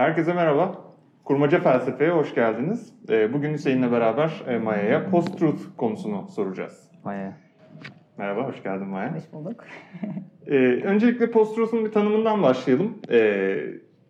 Herkese 0.00 0.32
merhaba. 0.34 0.74
Kurmaca 1.24 1.60
Felsefe'ye 1.60 2.10
hoş 2.10 2.34
geldiniz. 2.34 2.94
Ee, 3.10 3.32
Bugün 3.32 3.52
Hüseyin'le 3.52 3.92
beraber 3.92 4.42
e, 4.48 4.58
Maya'ya 4.58 5.10
post-truth 5.10 5.76
konusunu 5.76 6.28
soracağız. 6.28 6.90
Maya. 7.04 7.36
Merhaba, 8.18 8.48
hoş 8.48 8.62
geldin 8.62 8.86
Maya. 8.86 9.14
Hoş 9.16 9.32
bulduk. 9.32 9.64
Ee, 10.46 10.56
Öncelikle 10.84 11.30
post-truth'un 11.30 11.84
bir 11.84 11.92
tanımından 11.92 12.42
başlayalım. 12.42 12.98
Ee, 13.10 13.56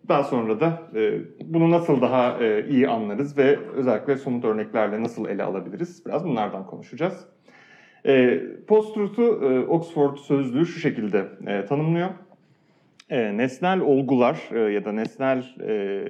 Daha 0.09 0.25
sonra 0.25 0.61
da 0.61 0.83
e, 0.95 1.13
bunu 1.45 1.71
nasıl 1.71 2.01
daha 2.01 2.45
e, 2.45 2.67
iyi 2.69 2.89
anlarız 2.89 3.39
ve 3.39 3.59
özellikle 3.75 4.17
somut 4.17 4.45
örneklerle 4.45 5.03
nasıl 5.03 5.29
ele 5.29 5.43
alabiliriz? 5.43 6.07
Biraz 6.07 6.25
bunlardan 6.25 6.67
konuşacağız. 6.67 7.27
Ee, 8.07 8.41
Post-truth'u 8.69 9.23
e, 9.23 9.67
Oxford 9.67 10.17
Sözlüğü 10.17 10.67
şu 10.67 10.81
şekilde 10.81 11.29
e, 11.47 11.65
tanımlıyor. 11.65 12.09
E, 13.11 13.37
Nesnel 13.37 13.81
olgular 13.81 14.41
e, 14.53 14.59
ya 14.59 14.85
da 14.85 14.93
nesnel 14.93 15.45
e, 15.61 16.05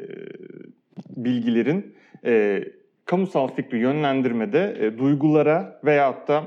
bilgilerin 1.17 1.95
e, 2.25 2.65
kamusal 3.05 3.49
fikri 3.49 3.79
yönlendirmede 3.79 4.77
e, 4.81 4.99
duygulara 4.99 5.81
veyahut 5.85 6.29
da 6.29 6.43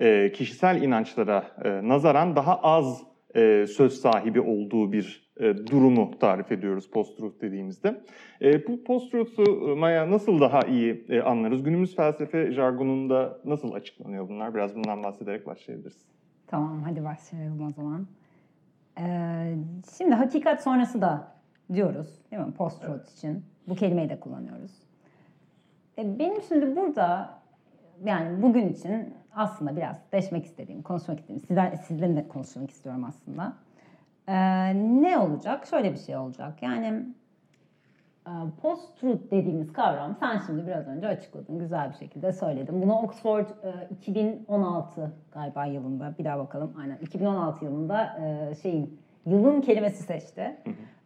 e, 0.00 0.32
kişisel 0.32 0.82
inançlara 0.82 1.44
e, 1.64 1.88
nazaran 1.88 2.36
daha 2.36 2.60
az 2.62 3.02
e, 3.36 3.66
söz 3.66 4.00
sahibi 4.00 4.40
olduğu 4.40 4.92
bir 4.92 5.28
e, 5.40 5.66
durumu 5.66 6.18
tarif 6.18 6.52
ediyoruz 6.52 6.90
post-truth 6.90 7.40
dediğimizde. 7.40 8.00
E, 8.42 8.66
bu 8.66 8.84
post-truth'u 8.84 9.76
Maya 9.76 10.10
nasıl 10.10 10.40
daha 10.40 10.60
iyi 10.60 11.04
e, 11.08 11.20
anlarız? 11.20 11.62
Günümüz 11.62 11.96
felsefe 11.96 12.52
jargonunda 12.52 13.38
nasıl 13.44 13.72
açıklanıyor 13.72 14.28
bunlar? 14.28 14.54
Biraz 14.54 14.76
bundan 14.76 15.02
bahsederek 15.02 15.46
başlayabiliriz. 15.46 16.06
Tamam 16.46 16.82
hadi 16.82 17.04
başlayalım 17.04 17.66
o 17.68 17.72
zaman. 17.72 18.06
Ee, 18.98 19.54
şimdi 19.98 20.14
hakikat 20.14 20.62
sonrası 20.62 21.00
da 21.00 21.28
diyoruz 21.72 22.22
değil 22.30 22.42
mi? 22.42 22.52
Post-truth 22.52 23.12
için. 23.12 23.44
Bu 23.68 23.74
kelimeyi 23.74 24.08
de 24.08 24.20
kullanıyoruz. 24.20 24.72
E, 25.98 26.18
benim 26.18 26.42
şimdi 26.42 26.76
burada 26.76 27.38
yani 28.04 28.42
bugün 28.42 28.68
için 28.68 29.14
aslında 29.34 29.76
biraz 29.76 29.96
deşmek 30.12 30.44
istediğim, 30.44 30.82
konuşmak 30.82 31.20
istediğim, 31.20 31.40
sizler, 31.40 31.76
sizlerle 31.76 32.16
de 32.16 32.28
konuşmak 32.28 32.70
istiyorum 32.70 33.04
aslında. 33.04 33.52
Ee, 34.28 34.74
ne 35.02 35.18
olacak? 35.18 35.66
Şöyle 35.66 35.92
bir 35.92 35.98
şey 35.98 36.16
olacak. 36.16 36.62
Yani 36.62 37.06
post-truth 38.62 39.30
dediğimiz 39.30 39.72
kavram 39.72 40.16
sen 40.20 40.40
şimdi 40.46 40.66
biraz 40.66 40.88
önce 40.88 41.08
açıkladın, 41.08 41.58
güzel 41.58 41.90
bir 41.90 41.94
şekilde 41.96 42.32
söyledin. 42.32 42.82
Bunu 42.82 42.94
Oxford 42.98 43.46
e, 43.48 43.88
2016 43.90 45.12
galiba 45.32 45.64
yılında, 45.66 46.14
bir 46.18 46.24
daha 46.24 46.38
bakalım. 46.38 46.72
Aynen 46.80 46.96
2016 47.02 47.64
yılında 47.64 48.18
e, 48.20 48.54
şeyin 48.54 49.00
yılın 49.26 49.60
kelimesi 49.60 50.02
seçti. 50.02 50.56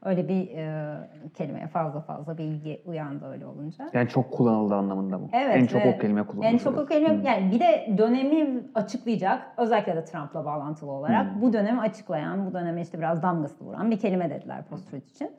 Öyle 0.04 0.28
bir 0.28 0.48
e, 0.56 0.94
kelimeye 1.34 1.66
fazla 1.66 2.00
fazla 2.00 2.38
bir 2.38 2.44
ilgi 2.44 2.82
uyandı 2.86 3.26
öyle 3.26 3.46
olunca. 3.46 3.90
Yani 3.92 4.08
çok 4.08 4.32
kullanıldı 4.32 4.74
anlamında 4.74 5.18
mı? 5.18 5.28
Evet. 5.32 5.56
En 5.56 5.66
çok 5.66 5.84
ve 5.84 5.94
o 5.96 6.00
kelime 6.00 6.22
kullanıldı. 6.26 6.46
En 6.46 6.58
çok 6.58 6.78
o 6.78 6.86
kelime 6.86 7.14
Hmm. 7.14 7.22
yani 7.22 7.52
bir 7.52 7.60
de 7.60 7.94
dönemi 7.98 8.60
açıklayacak 8.74 9.42
özellikle 9.56 9.96
de 9.96 10.04
Trump'la 10.04 10.44
bağlantılı 10.44 10.90
olarak 10.90 11.34
Hmm. 11.34 11.42
bu 11.42 11.52
dönemi 11.52 11.80
açıklayan, 11.80 12.46
bu 12.46 12.54
döneme 12.54 12.80
işte 12.80 12.98
biraz 12.98 13.22
damgasını 13.22 13.68
vuran 13.68 13.90
bir 13.90 13.98
kelime 13.98 14.30
dediler 14.30 14.64
post-truth 14.70 15.10
için. 15.14 15.30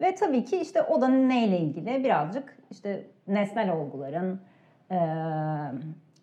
Ve 0.00 0.14
tabii 0.14 0.44
ki 0.44 0.56
işte 0.60 0.82
o 0.82 1.00
da 1.00 1.08
neyle 1.08 1.58
ilgili 1.58 2.04
birazcık 2.04 2.56
işte 2.70 3.06
nesnel 3.28 3.72
olguların 3.72 4.40
eee 4.90 4.98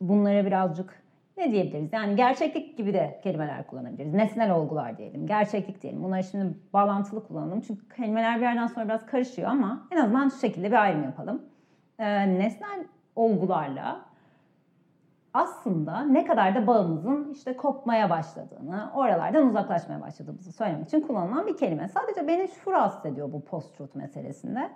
bunlara 0.01 0.45
birazcık 0.45 1.01
ne 1.37 1.51
diyebiliriz? 1.51 1.93
Yani 1.93 2.15
gerçeklik 2.15 2.77
gibi 2.77 2.93
de 2.93 3.19
kelimeler 3.23 3.67
kullanabiliriz. 3.67 4.13
Nesnel 4.13 4.51
olgular 4.51 4.97
diyelim, 4.97 5.27
gerçeklik 5.27 5.81
diyelim. 5.81 6.03
Bunları 6.03 6.23
şimdi 6.23 6.53
bağlantılı 6.73 7.27
kullanalım. 7.27 7.61
Çünkü 7.61 7.89
kelimeler 7.95 8.37
bir 8.37 8.41
yerden 8.41 8.67
sonra 8.67 8.85
biraz 8.85 9.05
karışıyor 9.05 9.49
ama 9.49 9.87
en 9.91 9.97
azından 9.97 10.29
şu 10.29 10.39
şekilde 10.39 10.67
bir 10.67 10.83
ayrım 10.83 11.03
yapalım. 11.03 11.41
Ee, 11.99 12.39
nesnel 12.39 12.83
olgularla 13.15 14.01
aslında 15.33 16.01
ne 16.01 16.25
kadar 16.25 16.55
da 16.55 16.67
bağımızın 16.67 17.29
işte 17.33 17.57
kopmaya 17.57 18.09
başladığını, 18.09 18.91
oralardan 18.95 19.47
uzaklaşmaya 19.47 20.01
başladığımızı 20.01 20.51
söylemek 20.51 20.87
için 20.87 21.01
kullanılan 21.01 21.47
bir 21.47 21.57
kelime. 21.57 21.87
Sadece 21.87 22.27
beni 22.27 22.47
şu 22.47 22.71
rahatsız 22.71 23.05
ediyor 23.05 23.33
bu 23.33 23.41
post-truth 23.41 23.95
meselesinde. 23.95 24.69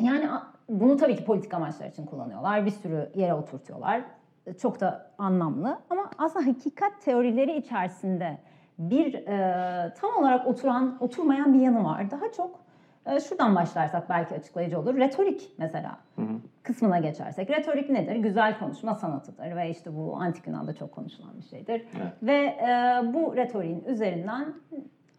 Yani 0.00 0.28
bunu 0.68 0.96
tabii 0.96 1.16
ki 1.16 1.24
politik 1.24 1.54
amaçlar 1.54 1.86
için 1.86 2.06
kullanıyorlar. 2.06 2.66
Bir 2.66 2.70
sürü 2.70 3.10
yere 3.14 3.34
oturtuyorlar. 3.34 4.02
Çok 4.58 4.80
da 4.80 5.10
anlamlı. 5.18 5.78
Ama 5.90 6.10
aslında 6.18 6.46
hakikat 6.46 7.00
teorileri 7.04 7.56
içerisinde 7.56 8.38
bir 8.78 9.14
e, 9.14 9.94
tam 9.94 10.16
olarak 10.16 10.46
oturan, 10.46 10.96
oturmayan 11.00 11.54
bir 11.54 11.60
yanı 11.60 11.84
var. 11.84 12.10
Daha 12.10 12.32
çok 12.32 12.50
e, 12.54 12.65
şuradan 13.28 13.54
başlarsak 13.56 14.08
belki 14.10 14.34
açıklayıcı 14.34 14.80
olur. 14.80 14.96
Retorik 14.96 15.50
mesela 15.58 15.98
Hı 16.16 16.22
hı. 16.22 16.26
kısmına 16.62 16.98
geçersek. 16.98 17.50
Retorik 17.50 17.90
nedir? 17.90 18.16
Güzel 18.16 18.58
konuşma 18.58 18.94
sanatıdır 18.94 19.56
ve 19.56 19.70
işte 19.70 19.96
bu 19.96 20.16
antik 20.16 20.46
Yunan'da 20.46 20.74
çok 20.74 20.92
konuşulan 20.92 21.38
bir 21.38 21.42
şeydir. 21.44 21.86
Evet. 21.96 22.12
Ve 22.22 22.36
e, 22.36 23.00
bu 23.14 23.36
retoriğin 23.36 23.84
üzerinden 23.84 24.54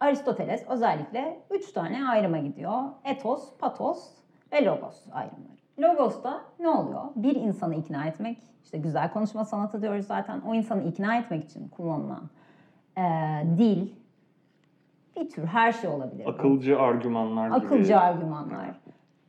Aristoteles 0.00 0.64
özellikle 0.68 1.40
üç 1.50 1.72
tane 1.72 2.08
ayrıma 2.08 2.38
gidiyor. 2.38 2.82
Etos, 3.04 3.56
patos 3.58 4.08
ve 4.52 4.64
logos 4.64 5.04
ayrımları. 5.12 5.58
Logos'ta 5.78 6.40
ne 6.60 6.68
oluyor? 6.68 7.02
Bir 7.16 7.36
insanı 7.36 7.74
ikna 7.74 8.06
etmek, 8.06 8.38
işte 8.64 8.78
güzel 8.78 9.12
konuşma 9.12 9.44
sanatı 9.44 9.82
diyoruz 9.82 10.06
zaten. 10.06 10.40
O 10.40 10.54
insanı 10.54 10.82
ikna 10.82 11.16
etmek 11.16 11.44
için 11.44 11.68
kullanılan 11.68 12.30
e, 12.98 13.02
dil, 13.58 13.92
bir 15.20 15.28
tür 15.30 15.46
her 15.46 15.72
şey 15.72 15.90
olabilir. 15.90 16.26
bu. 16.26 16.30
Akılcı 16.30 16.80
argümanlar 16.80 17.46
gibi. 17.46 17.56
Akılcı 17.66 18.00
argümanlar. 18.00 18.80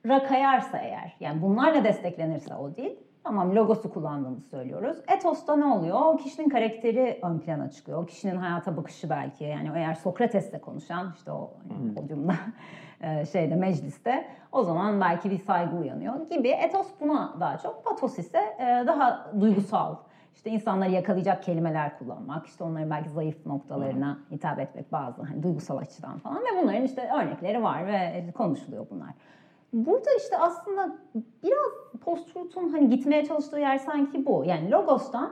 Rakayarsa 0.07 0.77
eğer, 0.77 1.15
yani 1.19 1.41
bunlarla 1.41 1.83
desteklenirse 1.83 2.55
o 2.55 2.75
dil, 2.75 2.91
tamam 3.23 3.55
logosu 3.55 3.93
kullandığımızı 3.93 4.49
söylüyoruz. 4.49 4.97
Etos'ta 5.17 5.55
ne 5.55 5.65
oluyor? 5.65 5.99
O 6.01 6.17
kişinin 6.17 6.49
karakteri 6.49 7.19
ön 7.23 7.39
plana 7.39 7.69
çıkıyor. 7.71 8.03
O 8.03 8.05
kişinin 8.05 8.35
hayata 8.35 8.77
bakışı 8.77 9.09
belki. 9.09 9.43
Yani 9.43 9.71
eğer 9.75 9.93
Sokrates'le 9.93 10.61
konuşan, 10.61 11.13
işte 11.17 11.31
o 11.31 11.51
hani 11.69 11.93
podyumda, 11.93 12.33
e, 13.01 13.25
şeyde 13.25 13.55
mecliste, 13.55 14.27
o 14.51 14.63
zaman 14.63 15.01
belki 15.01 15.31
bir 15.31 15.37
saygı 15.37 15.75
uyanıyor 15.75 16.29
gibi. 16.29 16.47
Etos 16.47 16.87
buna 17.01 17.33
daha 17.39 17.57
çok. 17.57 17.85
Patos 17.85 18.19
ise 18.19 18.39
e, 18.59 18.87
daha 18.87 19.31
duygusal, 19.39 19.95
işte 20.35 20.49
insanları 20.49 20.91
yakalayacak 20.91 21.43
kelimeler 21.43 21.99
kullanmak, 21.99 22.47
işte 22.47 22.63
onların 22.63 22.89
belki 22.89 23.09
zayıf 23.09 23.45
noktalarına 23.45 24.19
hitap 24.31 24.59
etmek 24.59 24.91
bazı 24.91 25.23
hani 25.23 25.43
duygusal 25.43 25.77
açıdan 25.77 26.17
falan 26.17 26.37
ve 26.37 26.63
bunların 26.63 26.83
işte 26.83 27.09
örnekleri 27.21 27.63
var 27.63 27.87
ve 27.87 28.25
konuşuluyor 28.37 28.85
bunlar. 28.91 29.09
Burada 29.73 30.09
işte 30.17 30.37
aslında 30.37 30.97
biraz 31.43 32.01
post-truth'un 32.01 32.69
hani 32.69 32.89
gitmeye 32.89 33.25
çalıştığı 33.25 33.59
yer 33.59 33.77
sanki 33.77 34.25
bu. 34.25 34.43
Yani 34.45 34.71
logos'tan 34.71 35.31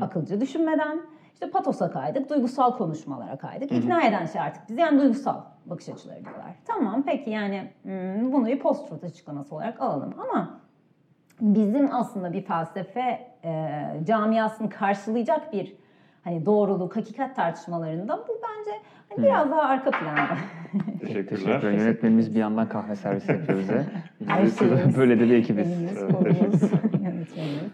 akılcı 0.00 0.40
düşünmeden 0.40 1.00
işte 1.32 1.50
patosa 1.50 1.90
kaydık, 1.90 2.30
duygusal 2.30 2.76
konuşmalara 2.76 3.36
kaydık. 3.38 3.72
İkna 3.72 4.02
eden 4.02 4.26
şey 4.26 4.40
artık 4.40 4.68
bizi 4.68 4.80
yani 4.80 5.00
duygusal 5.00 5.40
bakış 5.66 5.88
açıları 5.88 6.24
diyorlar. 6.24 6.54
Tamam 6.64 7.02
peki 7.06 7.30
yani 7.30 7.70
hmm, 7.82 8.32
bunu 8.32 8.46
bir 8.46 8.58
post-truth 8.58 9.04
açıklaması 9.04 9.54
olarak 9.54 9.80
alalım 9.80 10.14
ama 10.18 10.60
bizim 11.40 11.94
aslında 11.94 12.32
bir 12.32 12.42
felsefe 12.42 13.26
e, 13.44 13.80
camiasını 14.06 14.70
karşılayacak 14.70 15.52
bir 15.52 15.74
hani 16.24 16.46
doğruluk, 16.46 16.96
hakikat 16.96 17.36
tartışmalarında 17.36 18.18
bu 18.28 18.32
bence 18.32 18.70
hani 19.08 19.22
biraz 19.26 19.50
daha 19.50 19.62
arka 19.62 19.90
planda. 19.90 20.36
Teşekkürler. 21.00 21.26
Teşekkürler. 21.26 21.72
Yönetmenimiz 21.72 22.34
bir 22.34 22.40
yandan 22.40 22.68
kahve 22.68 22.96
servisi 22.96 23.32
yapıyor 23.32 23.58
bize. 23.58 23.86
Her 24.26 24.46
şeyimiz, 24.46 24.96
Böyle 24.98 25.20
de 25.20 25.24
bir 25.24 25.34
ekibiz. 25.34 25.72
elimiz, 25.72 25.96
Evet, 26.02 26.12
kolumuz, 26.12 26.62
yönetmenimiz. 26.92 27.70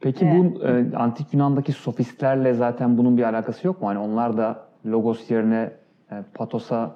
Peki 0.00 0.26
bu 0.26 0.64
e, 0.66 0.96
antik 0.96 1.34
Yunan'daki 1.34 1.72
sofistlerle 1.72 2.54
zaten 2.54 2.98
bunun 2.98 3.16
bir 3.18 3.22
alakası 3.22 3.66
yok 3.66 3.82
mu? 3.82 3.88
Hani 3.88 3.98
onlar 3.98 4.36
da 4.36 4.66
logos 4.86 5.30
yerine 5.30 5.70
e, 6.12 6.14
patosa 6.34 6.94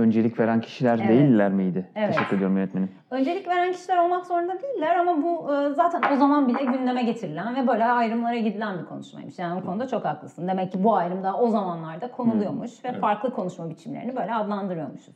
öncelik 0.00 0.40
veren 0.40 0.60
kişiler 0.60 0.98
Evet. 0.98 1.08
değiller 1.08 1.52
miydi? 1.52 1.90
Evet. 1.94 2.14
Teşekkür 2.14 2.36
ediyorum 2.36 2.56
yönetmenim. 2.56 2.90
Öncelik 3.10 3.48
veren 3.48 3.72
kişiler 3.72 3.96
olmak 4.04 4.26
zorunda 4.26 4.62
değiller 4.62 4.96
ama 4.96 5.22
bu 5.22 5.54
e, 5.54 5.74
zaten 5.74 6.12
o 6.12 6.16
zaman 6.16 6.48
bile 6.48 6.64
gündeme 6.64 7.02
getirilen 7.02 7.56
ve 7.56 7.66
böyle 7.68 7.84
ayrımlara 7.84 8.36
gidilen 8.36 8.78
bir 8.78 8.84
konuşmaymış. 8.84 9.38
Yani 9.38 9.60
o 9.60 9.66
konuda 9.66 9.88
çok 9.88 10.04
haklısın. 10.04 10.48
Demek 10.48 10.72
ki 10.72 10.84
bu 10.84 10.96
ayrım 10.96 11.22
da 11.24 11.36
o 11.36 11.48
zamanlarda 11.48 12.10
konuluyormuş 12.10 12.84
ve 12.84 12.92
farklı 12.92 13.30
konuşma 13.34 13.70
biçimlerini 13.70 14.16
böyle 14.16 14.34
adlandırıyormuşuz. 14.34 15.14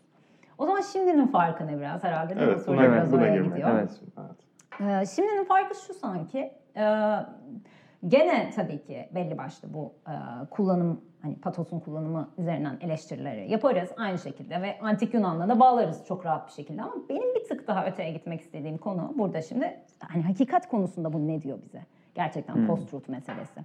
O 0.59 0.67
zaman 0.67 0.81
şimdinin 0.81 1.27
farkı 1.27 1.67
ne 1.67 1.79
biraz 1.79 2.05
herhalde? 2.05 2.35
Evet, 2.39 2.61
Soru 2.61 2.77
buna, 2.77 2.93
biraz 2.93 3.13
buna 3.13 3.21
oraya 3.21 3.33
girmek. 3.35 3.51
gidiyor. 3.51 3.71
Evet. 3.75 4.01
evet. 4.19 5.01
Ee, 5.03 5.07
şimdinin 5.07 5.45
farkı 5.45 5.75
şu 5.87 5.95
sanki. 5.95 6.53
e, 6.77 6.85
gene 8.09 8.51
tabii 8.57 8.83
ki 8.83 9.09
belli 9.15 9.39
başlı 9.39 9.75
bu 9.75 9.93
e, 10.09 10.15
kullanım 10.51 11.01
hani 11.25 11.37
patosun 11.37 11.81
kullanımı 11.81 12.29
üzerinden 12.39 12.79
eleştirileri 12.81 13.51
yaparız 13.51 13.91
aynı 13.97 14.19
şekilde 14.19 14.63
ve 14.63 14.79
antik 14.81 15.15
Yunan'la 15.15 15.49
da 15.49 15.61
bağlarız 15.61 16.05
çok 16.09 16.27
rahat 16.27 16.47
bir 16.49 16.53
şekilde 16.53 16.83
ama 16.83 16.95
benim 17.09 17.35
bir 17.35 17.45
tık 17.45 17.69
daha 17.69 17.87
öteye 17.87 18.13
gitmek 18.13 18.41
istediğim 18.41 18.79
konu 18.79 19.13
burada 19.19 19.43
şimdi 19.43 19.81
hani 20.01 20.23
hakikat 20.23 20.69
konusunda 20.69 21.13
bu 21.13 21.29
ne 21.29 21.43
diyor 21.43 21.59
bize? 21.63 21.83
Gerçekten 22.15 22.55
Hmm. 22.55 22.67
post-truth 22.67 23.09
meselesi. 23.09 23.61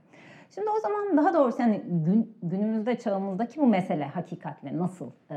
Şimdi 0.55 0.67
o 0.77 0.79
zaman 0.79 1.17
daha 1.17 1.33
doğrusu 1.33 1.61
yani 1.61 1.81
gün, 1.85 2.37
günümüzde 2.43 2.99
çağımızdaki 2.99 3.59
bu 3.61 3.67
mesele 3.67 4.05
hakikatle 4.05 4.77
nasıl 4.77 5.11
e, 5.31 5.35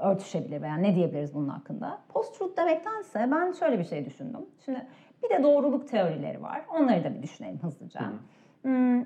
örtüşebilir 0.00 0.62
veya 0.62 0.76
ne 0.76 0.94
diyebiliriz 0.94 1.34
bunun 1.34 1.48
hakkında? 1.48 1.98
Post-truth 2.08 2.56
demektense 2.56 3.28
ben 3.30 3.52
şöyle 3.52 3.78
bir 3.78 3.84
şey 3.84 4.04
düşündüm. 4.04 4.40
Şimdi 4.64 4.86
bir 5.24 5.30
de 5.30 5.42
doğruluk 5.42 5.88
teorileri 5.88 6.42
var. 6.42 6.62
Onları 6.74 7.04
da 7.04 7.14
bir 7.14 7.22
düşünelim 7.22 7.58
hızlıca. 7.62 8.00
Hmm, 8.00 8.18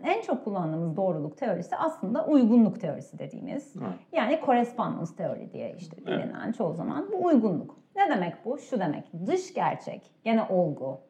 en 0.05 0.23
çok 0.27 0.45
kullandığımız 0.45 0.97
doğruluk 0.97 1.37
teorisi 1.39 1.77
aslında 1.77 2.27
uygunluk 2.27 2.81
teorisi 2.81 3.19
dediğimiz. 3.19 3.75
Evet. 3.77 3.93
Yani 4.13 4.41
correspondence 4.47 5.17
teori 5.17 5.53
diye 5.53 5.75
işte 5.79 6.07
bilinen 6.07 6.53
çoğu 6.53 6.75
zaman 6.75 7.09
bu 7.13 7.25
uygunluk. 7.25 7.77
Ne 7.97 8.11
demek 8.11 8.45
bu? 8.45 8.59
Şu 8.59 8.81
demek. 8.81 9.05
Dış 9.27 9.55
gerçek, 9.55 10.11
gene 10.25 10.43
olgu, 10.43 11.01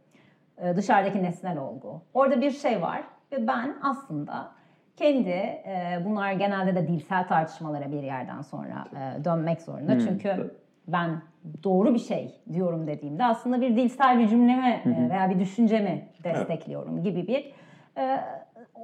e, 0.59 0.77
dışarıdaki 0.77 1.23
nesnel 1.23 1.59
olgu. 1.59 2.03
Orada 2.15 2.41
bir 2.41 2.51
şey 2.51 2.83
var 2.83 3.03
ve 3.33 3.47
ben 3.47 3.77
aslında 3.83 4.51
kendi 4.97 5.29
e, 5.29 6.03
bunlar 6.05 6.33
genelde 6.33 6.75
de 6.75 6.89
dilsel 6.89 7.29
tartışmalara 7.29 7.93
bir 7.93 8.03
yerden 8.03 8.41
sonra 8.41 8.85
e, 8.93 9.25
dönmek 9.25 9.63
zorunda. 9.63 9.93
Hmm. 9.93 9.99
Çünkü 9.99 10.55
ben 10.89 11.23
doğru 11.65 11.95
bir 11.95 11.99
şey 11.99 12.41
diyorum 12.53 12.87
dediğimde 12.87 13.25
aslında 13.25 13.61
bir 13.61 13.77
dilsel 13.77 14.19
bir 14.19 14.29
cümlemi 14.29 14.83
e, 14.85 15.11
veya 15.11 15.31
bir 15.31 15.41
düşüncemi 15.41 16.09
destekliyorum 16.25 17.03
gibi 17.03 17.27
bir 17.27 17.53
e, 17.99 18.21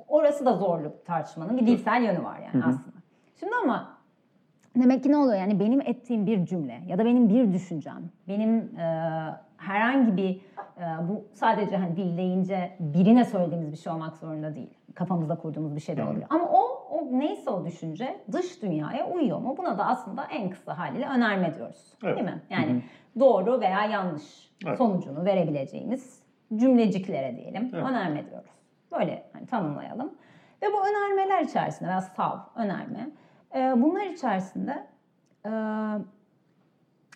orası 0.08 0.46
da 0.46 0.52
zorlu 0.52 0.92
tartışmanın 1.04 1.58
bir 1.58 1.66
dilsel 1.66 2.02
yönü 2.02 2.24
var 2.24 2.38
yani 2.38 2.64
aslında. 2.64 2.96
Şimdi 3.40 3.52
ama 3.64 3.94
Demek 4.76 5.02
ki 5.02 5.12
ne 5.12 5.16
oluyor? 5.16 5.38
Yani 5.38 5.60
benim 5.60 5.80
ettiğim 5.80 6.26
bir 6.26 6.46
cümle 6.46 6.80
ya 6.86 6.98
da 6.98 7.04
benim 7.04 7.28
bir 7.28 7.52
düşüncem, 7.52 8.02
benim 8.28 8.78
e, 8.78 8.84
herhangi 9.56 10.16
bir 10.16 10.40
e, 10.78 11.08
bu 11.08 11.24
sadece 11.32 11.76
hani 11.76 11.96
dil 11.96 12.16
deyince 12.16 12.76
birine 12.80 13.24
söylediğimiz 13.24 13.72
bir 13.72 13.76
şey 13.76 13.92
olmak 13.92 14.16
zorunda 14.16 14.54
değil. 14.54 14.70
Kafamızda 14.94 15.34
kurduğumuz 15.36 15.76
bir 15.76 15.80
şey 15.80 15.96
de 15.96 16.04
olabilir. 16.04 16.26
Ama 16.30 16.44
o, 16.44 16.60
o 16.90 17.08
neyse 17.18 17.50
o 17.50 17.66
düşünce 17.66 18.20
dış 18.32 18.62
dünyaya 18.62 19.10
uyuyor 19.10 19.38
mu? 19.38 19.54
Buna 19.58 19.78
da 19.78 19.86
aslında 19.86 20.24
en 20.24 20.50
kısa 20.50 20.78
haliyle 20.78 21.06
önerme 21.06 21.54
diyoruz. 21.54 21.94
Evet. 22.04 22.16
Değil 22.16 22.26
mi? 22.28 22.42
Yani 22.50 22.82
doğru 23.20 23.60
veya 23.60 23.84
yanlış 23.84 24.52
Evet. 24.66 24.78
sonucunu 24.78 25.24
verebileceğimiz 25.24 26.22
cümleciklere 26.56 27.36
diyelim 27.36 27.70
Evet. 27.74 27.84
önerme 27.84 28.30
diyoruz. 28.30 28.50
Böyle 28.98 29.22
hani 29.32 29.46
tanımlayalım. 29.46 30.12
Ve 30.62 30.66
bu 30.66 30.86
önermeler 30.88 31.40
içerisinde 31.44 31.88
veya 31.88 32.00
sav, 32.00 32.38
önerme 32.56 33.10
e, 33.54 33.58
bunlar 33.76 34.06
içerisinde 34.06 34.86
e, 35.46 35.50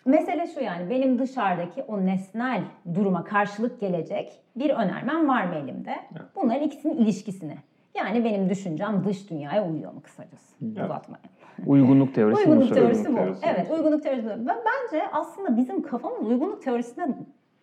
mesele 0.05 0.47
şu 0.47 0.59
yani 0.63 0.89
benim 0.89 1.19
dışarıdaki 1.19 1.83
o 1.83 2.05
nesnel 2.05 2.63
duruma 2.93 3.23
karşılık 3.23 3.79
gelecek 3.79 4.41
bir 4.55 4.69
önermem 4.69 5.27
var 5.27 5.43
mı 5.43 5.55
elimde? 5.55 5.95
Bunların 6.35 6.63
ikisinin 6.63 6.97
ilişkisini. 6.97 7.57
Yani 7.95 8.23
benim 8.25 8.49
düşüncem 8.49 9.03
dış 9.05 9.29
dünyaya 9.29 9.67
uyuyor 9.69 9.93
mu 9.93 10.01
kısacası? 10.01 10.55
Uzatmayayım. 10.65 11.29
Uygunluk 11.65 12.15
teorisi 12.15 12.39
Uygunluk 12.41 12.67
söylüyor. 12.67 12.87
teorisi 12.87 13.11
bu. 13.11 13.15
teorisi. 13.15 13.45
Evet, 13.45 13.71
uygunluk 13.71 14.03
teorisi 14.03 14.25
bu. 14.25 14.47
Ben 14.47 14.57
bence 14.57 15.03
aslında 15.11 15.57
bizim 15.57 15.81
kafamız 15.81 16.27
uygunluk 16.27 16.63
teorisine 16.63 17.07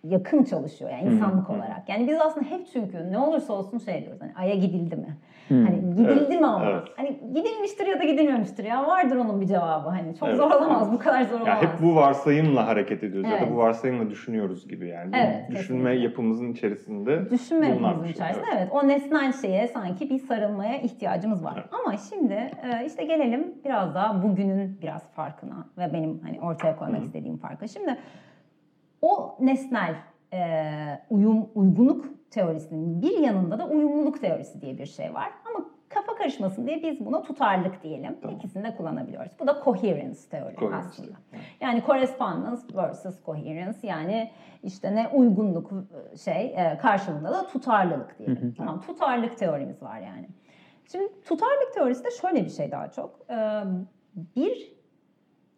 yakın 0.09 0.45
çalışıyor 0.45 0.91
yani 0.91 1.15
insanlık 1.15 1.51
olarak. 1.51 1.89
Yani 1.89 2.09
biz 2.09 2.21
aslında 2.21 2.47
hep 2.47 2.67
çünkü 2.73 3.13
ne 3.13 3.19
olursa 3.19 3.53
olsun 3.53 3.79
şey 3.79 4.03
diyoruz 4.03 4.21
hani 4.21 4.33
aya 4.37 4.55
gidildi 4.55 4.97
mi? 4.97 5.17
Hani 5.49 5.81
gidildi 5.97 6.13
Evet, 6.29 6.41
mi 6.41 6.47
ama? 6.47 6.71
evet. 6.71 6.83
Hani 6.97 7.19
gidilmiştir 7.35 7.87
ya 7.87 7.99
da 8.01 8.05
gidilmemiştir 8.05 8.65
ya 8.65 8.87
vardır 8.87 9.17
onun 9.17 9.41
bir 9.41 9.47
cevabı 9.47 9.89
hani 9.89 10.17
çok 10.17 10.29
Evet. 10.29 10.39
zor 10.39 10.51
olamaz 10.51 10.93
bu 10.93 10.99
kadar 10.99 11.23
zor 11.23 11.41
olamaz. 11.41 11.63
Ya 11.63 11.63
hep 11.63 11.83
bu 11.83 11.97
varsayımla 11.97 12.67
hareket 12.67 13.03
ediyoruz 13.05 13.31
ya 13.31 13.37
Evet. 13.39 13.49
da 13.51 13.55
bu 13.55 13.57
varsayımla 13.59 14.11
düşünüyoruz 14.11 14.69
gibi 14.69 14.89
yani. 14.89 15.11
Evet, 15.17 15.51
düşünme 15.51 15.79
kesinlikle. 15.85 16.05
yapımızın 16.09 16.53
içerisinde 16.53 17.31
Düşünme 17.31 17.69
yapımızın 17.69 18.03
şey, 18.03 18.11
içerisinde 18.13 18.47
evet. 18.57 18.69
o 18.73 18.89
nesnel 18.89 19.33
şeye 19.33 19.69
sanki 19.69 20.11
bir 20.11 20.19
sarılmaya 20.19 20.79
ihtiyacımız 20.81 21.45
var. 21.45 21.55
Evet. 21.57 21.69
Ama 21.85 21.97
şimdi 21.97 22.33
e, 22.35 22.87
işte 22.87 23.05
gelelim 23.05 23.55
biraz 23.65 23.95
daha 23.95 24.23
bugünün 24.23 24.79
biraz 24.83 25.09
farkına 25.13 25.67
ve 25.79 25.93
benim 25.93 26.21
hani 26.23 26.41
ortaya 26.41 26.77
koymak 26.77 27.03
istediğim 27.03 27.37
farka. 27.37 27.69
Şimdi 27.69 27.97
o 29.03 29.37
nesnel 29.41 29.95
e, 30.33 30.61
uyum 31.11 31.49
uygunluk 31.55 32.31
teorisinin 32.31 33.03
bir 33.03 33.19
yanında 33.19 33.59
da 33.59 33.69
uyumluluk 33.69 34.21
teorisi 34.21 34.61
diye 34.61 34.79
bir 34.79 34.87
şey 34.87 35.15
var. 35.15 35.31
Ama 35.51 35.67
kafa 35.89 36.15
karışmasın 36.15 36.67
diye 36.67 36.83
biz 36.83 37.07
buna 37.07 37.23
tutarlılık 37.23 37.83
diyelim. 37.83 38.17
Tamam. 38.23 38.37
İkisini 38.37 38.65
de 38.65 38.77
kullanabiliyoruz. 38.77 39.33
Bu 39.41 39.47
da 39.47 39.61
coherence 39.65 40.19
teori 40.31 40.57
Coherence 40.57 40.89
aslında. 40.89 41.17
Yani 41.61 41.83
correspondence 41.87 42.63
versus 42.77 43.25
coherence 43.25 43.79
yani 43.83 44.31
işte 44.63 44.95
ne 44.95 45.09
uygunluk 45.09 45.71
şey 46.25 46.47
e, 46.57 46.79
karşılığında 46.83 47.31
da 47.33 47.47
tutarlılık 47.47 48.19
diyelim. 48.19 48.55
Tamam 48.59 48.81
tutarlılık 48.81 49.39
teorimiz 49.39 49.83
var 49.83 49.99
yani. 50.01 50.29
Şimdi 50.93 51.23
tutarlılık 51.25 51.75
teorisi 51.75 52.05
de 52.05 52.11
şöyle 52.11 52.45
bir 52.45 52.51
şey 52.51 52.71
daha 52.71 52.91
çok. 52.91 53.21
E, 53.31 53.37
Bir 54.37 54.77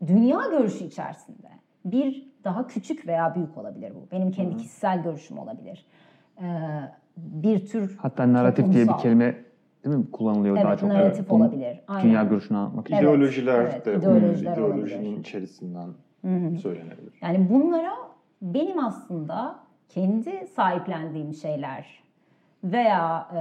dünya 0.07 0.41
görüşü 0.51 0.85
içerisinde 0.85 1.49
bir 1.85 2.28
daha 2.49 2.67
küçük 2.67 3.07
veya 3.07 3.35
büyük 3.35 3.59
olabilir 3.59 3.93
bu. 3.95 4.09
Benim 4.13 4.31
kendi 4.31 4.57
kişisel 4.57 5.03
görüşüm 5.03 5.39
olabilir. 5.39 5.87
E, 6.43 6.47
Bir 7.17 7.67
tür 7.67 7.97
Hatta 8.03 8.33
narratif 8.33 8.73
diye 8.73 8.89
bir 8.89 8.93
kelime 8.93 9.37
değil 9.85 9.97
mi 9.97 10.11
kullanılıyor 10.11 10.57
daha 10.57 10.69
Evet, 10.69 10.81
çok. 10.81 10.89
narratif 10.89 11.31
Bunun 11.31 11.41
olabilir. 11.41 11.81
Aynen. 11.89 12.05
Dünya 12.05 12.25
görüşünü 12.25 12.59
anlatmak 12.59 12.87
için. 12.87 12.95
Evet, 12.97 13.05
ideolojiler 13.05 13.61
evet, 13.61 13.87
de 13.87 13.95
ideolojiler 13.97 14.53
ideolojinin 14.53 15.05
olabilir. 15.07 15.21
içerisinden 15.21 15.89
söylenebilir. 16.63 17.13
Yani 17.23 17.49
bunlara 17.51 17.93
benim 18.43 18.85
aslında 18.85 19.57
kendi 19.89 20.47
sahiplendiğim 20.47 21.35
şeyler 21.35 22.03
veya 22.65 23.29
e, 23.35 23.41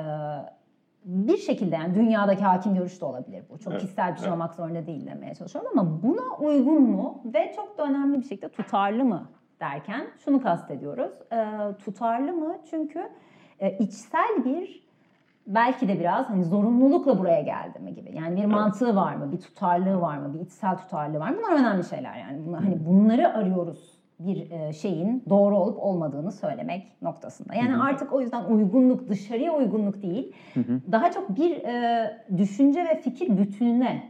bir 1.08 1.38
şekilde 1.38 1.76
yani 1.76 1.96
dünyadaki 1.96 2.44
hakim 2.44 2.76
görüş 2.76 3.02
de 3.02 3.06
olabilir 3.06 3.44
bu. 3.50 3.58
Çok 3.58 3.74
Evet, 3.74 3.82
kişisel 3.82 4.12
bir 4.12 4.18
şey 4.18 4.28
evet. 4.28 4.34
olmak 4.34 4.56
zorunda 4.56 4.86
değil 4.86 5.06
demeye 5.08 5.36
çalışıyorum 5.36 5.72
ama 5.74 6.04
buna 6.04 6.36
uygun 6.40 6.82
mu 6.82 7.22
ve 7.26 7.54
çok 7.56 7.78
da 7.78 7.84
önemli 7.84 8.18
bir 8.20 8.26
şekilde 8.26 8.50
tutarlı 8.50 9.06
mı 9.06 9.30
derken 9.60 10.08
şunu 10.26 10.42
kastediyoruz. 10.42 11.14
E, 11.32 11.48
tutarlı 11.78 12.34
mı? 12.34 12.58
Çünkü 12.70 13.10
e, 13.60 13.78
içsel 13.78 14.46
bir 14.46 14.88
belki 15.48 15.88
de 15.88 16.00
biraz 16.00 16.30
hani 16.30 16.44
zorunlulukla 16.44 17.20
buraya 17.20 17.42
geldi 17.42 17.80
mi 17.80 17.94
gibi. 17.94 18.16
Yani 18.16 18.42
bir 18.42 18.46
mantığı 18.46 18.96
var 18.96 19.16
mı? 19.16 19.32
Bir 19.32 19.38
tutarlığı 19.38 20.02
var 20.02 20.18
mı? 20.18 20.34
Bir 20.34 20.40
içsel 20.40 20.78
tutarlığı 20.78 21.20
var 21.20 21.30
mı? 21.30 21.38
Bunlar 21.38 21.60
önemli 21.60 21.84
şeyler 21.84 22.18
yani. 22.18 22.46
Bunlar, 22.48 22.64
hani 22.64 22.86
bunları 22.86 23.34
arıyoruz 23.34 23.97
bir 24.20 24.52
e, 24.52 24.74
şeyin 24.74 25.24
doğru 25.30 25.58
olup 25.58 25.80
olmadığını 25.80 26.32
söylemek 26.32 27.02
noktasında. 27.02 27.56
Yani 27.56 27.78
artık 27.78 28.14
o 28.14 28.22
yüzden 28.22 28.44
uygunluk 28.44 29.10
dışarıya 29.10 29.54
uygunluk 29.54 30.02
değil. 30.02 30.34
Daha 30.92 31.12
çok 31.12 31.38
bir 31.38 31.52
e, 31.52 32.12
düşünce 32.38 32.86
ve 32.86 33.02
fikir 33.02 33.38
bütününe 33.38 34.04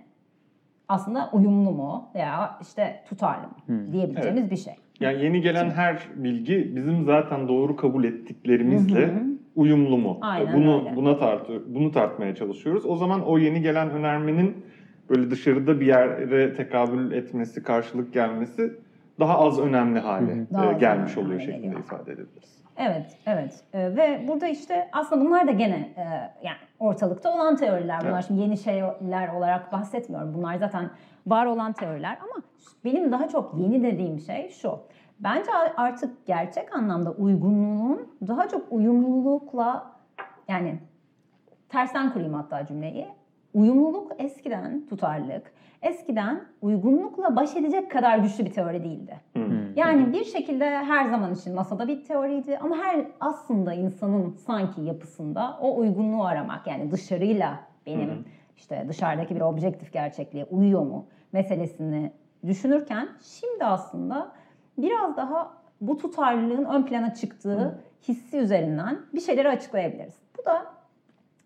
aslında 0.87 1.29
uyumlu 1.33 1.71
mu 1.71 2.09
veya 2.15 2.57
işte 2.61 3.03
tutarlı 3.09 3.47
mı 3.47 3.93
diyebileceğimiz 3.93 4.51
bir 4.51 4.57
şey. 4.57 4.73
Yani 4.99 5.23
yeni 5.23 5.41
gelen 5.41 5.69
her 5.69 5.99
bilgi 6.15 6.75
bizim 6.75 7.05
zaten 7.05 7.47
doğru 7.47 7.75
kabul 7.75 8.03
ettiklerimizle 8.03 9.13
uyumlu 9.55 9.97
mu? 9.97 10.17
Aynen 10.21 10.53
bunu 10.53 10.79
öyle. 10.79 10.95
buna 10.95 11.17
tartı 11.17 11.75
bunu 11.75 11.91
tartmaya 11.91 12.35
çalışıyoruz. 12.35 12.85
O 12.85 12.95
zaman 12.95 13.25
o 13.25 13.37
yeni 13.37 13.61
gelen 13.61 13.89
önermenin 13.89 14.65
böyle 15.09 15.31
dışarıda 15.31 15.79
bir 15.79 15.85
yere 15.85 16.53
tekabül 16.53 17.11
etmesi, 17.11 17.63
karşılık 17.63 18.13
gelmesi 18.13 18.86
daha 19.19 19.39
az 19.39 19.59
önemli 19.59 19.99
hale 19.99 20.45
Daha 20.53 20.71
e, 20.71 20.73
gelmiş 20.73 21.17
önemli 21.17 21.27
oluyor 21.27 21.39
şeklinde 21.41 21.61
geliyor. 21.61 21.79
ifade 21.79 22.11
edebiliriz. 22.11 22.57
Evet, 22.77 23.17
evet. 23.25 23.63
Ee, 23.73 23.95
ve 23.95 24.25
burada 24.27 24.47
işte 24.47 24.89
aslında 24.91 25.25
bunlar 25.25 25.47
da 25.47 25.51
gene 25.51 25.75
e, 25.75 26.03
yani 26.43 26.57
ortalıkta 26.79 27.35
olan 27.35 27.55
teoriler. 27.55 27.99
Bunlar 28.01 28.11
Evet. 28.13 28.25
şimdi 28.27 28.41
yeni 28.41 28.57
şeyler 28.57 29.33
olarak 29.33 29.71
bahsetmiyorum. 29.71 30.33
Bunlar 30.33 30.55
zaten 30.55 30.89
var 31.27 31.45
olan 31.45 31.73
teoriler 31.73 32.17
ama 32.21 32.43
benim 32.85 33.11
daha 33.11 33.27
çok 33.27 33.53
yeni 33.57 33.83
dediğim 33.83 34.19
şey 34.19 34.49
şu. 34.49 34.79
Bence 35.19 35.51
artık 35.77 36.25
gerçek 36.25 36.75
anlamda 36.75 37.11
uygunluğun 37.11 38.07
daha 38.27 38.47
çok 38.47 38.71
uyumlulukla 38.71 39.91
yani 40.47 40.79
tersten 41.69 42.13
kurayım 42.13 42.33
hatta 42.33 42.65
cümleyi. 42.65 43.07
Uyumluluk 43.53 44.11
eskiden 44.17 44.85
tutarlılık, 44.89 45.51
eskiden 45.81 46.41
uygunlukla 46.61 47.35
baş 47.35 47.55
edecek 47.55 47.91
kadar 47.91 48.17
güçlü 48.17 48.45
bir 48.45 48.53
teori 48.53 48.83
değildi. 48.83 49.19
Yani 49.75 50.13
bir 50.13 50.23
şekilde 50.25 50.65
her 50.65 51.09
zaman 51.09 51.33
için 51.33 51.55
masada 51.55 51.87
bir 51.87 52.03
teoriydi 52.03 52.57
ama 52.57 52.77
her 52.77 53.05
aslında 53.19 53.73
insanın 53.73 54.35
sanki 54.45 54.81
yapısında 54.81 55.57
o 55.61 55.77
uygunluğu 55.77 56.25
aramak 56.25 56.67
yani 56.67 56.91
dışarıyla 56.91 57.59
benim 57.85 58.25
işte 58.57 58.85
dışarıdaki 58.89 59.35
bir 59.35 59.41
objektif 59.41 59.93
gerçekliğe 59.93 60.45
uyuyor 60.45 60.81
mu 60.81 61.05
meselesini 61.33 62.11
düşünürken 62.47 63.09
şimdi 63.21 63.65
aslında 63.65 64.31
biraz 64.77 65.17
daha 65.17 65.53
bu 65.81 65.97
tutarlılığın 65.97 66.65
ön 66.65 66.83
plana 66.83 67.13
çıktığı 67.13 67.79
hissi 68.07 68.37
üzerinden 68.37 68.99
bir 69.13 69.21
şeyleri 69.21 69.49
açıklayabiliriz. 69.49 70.15
Bu 70.37 70.45
da 70.45 70.76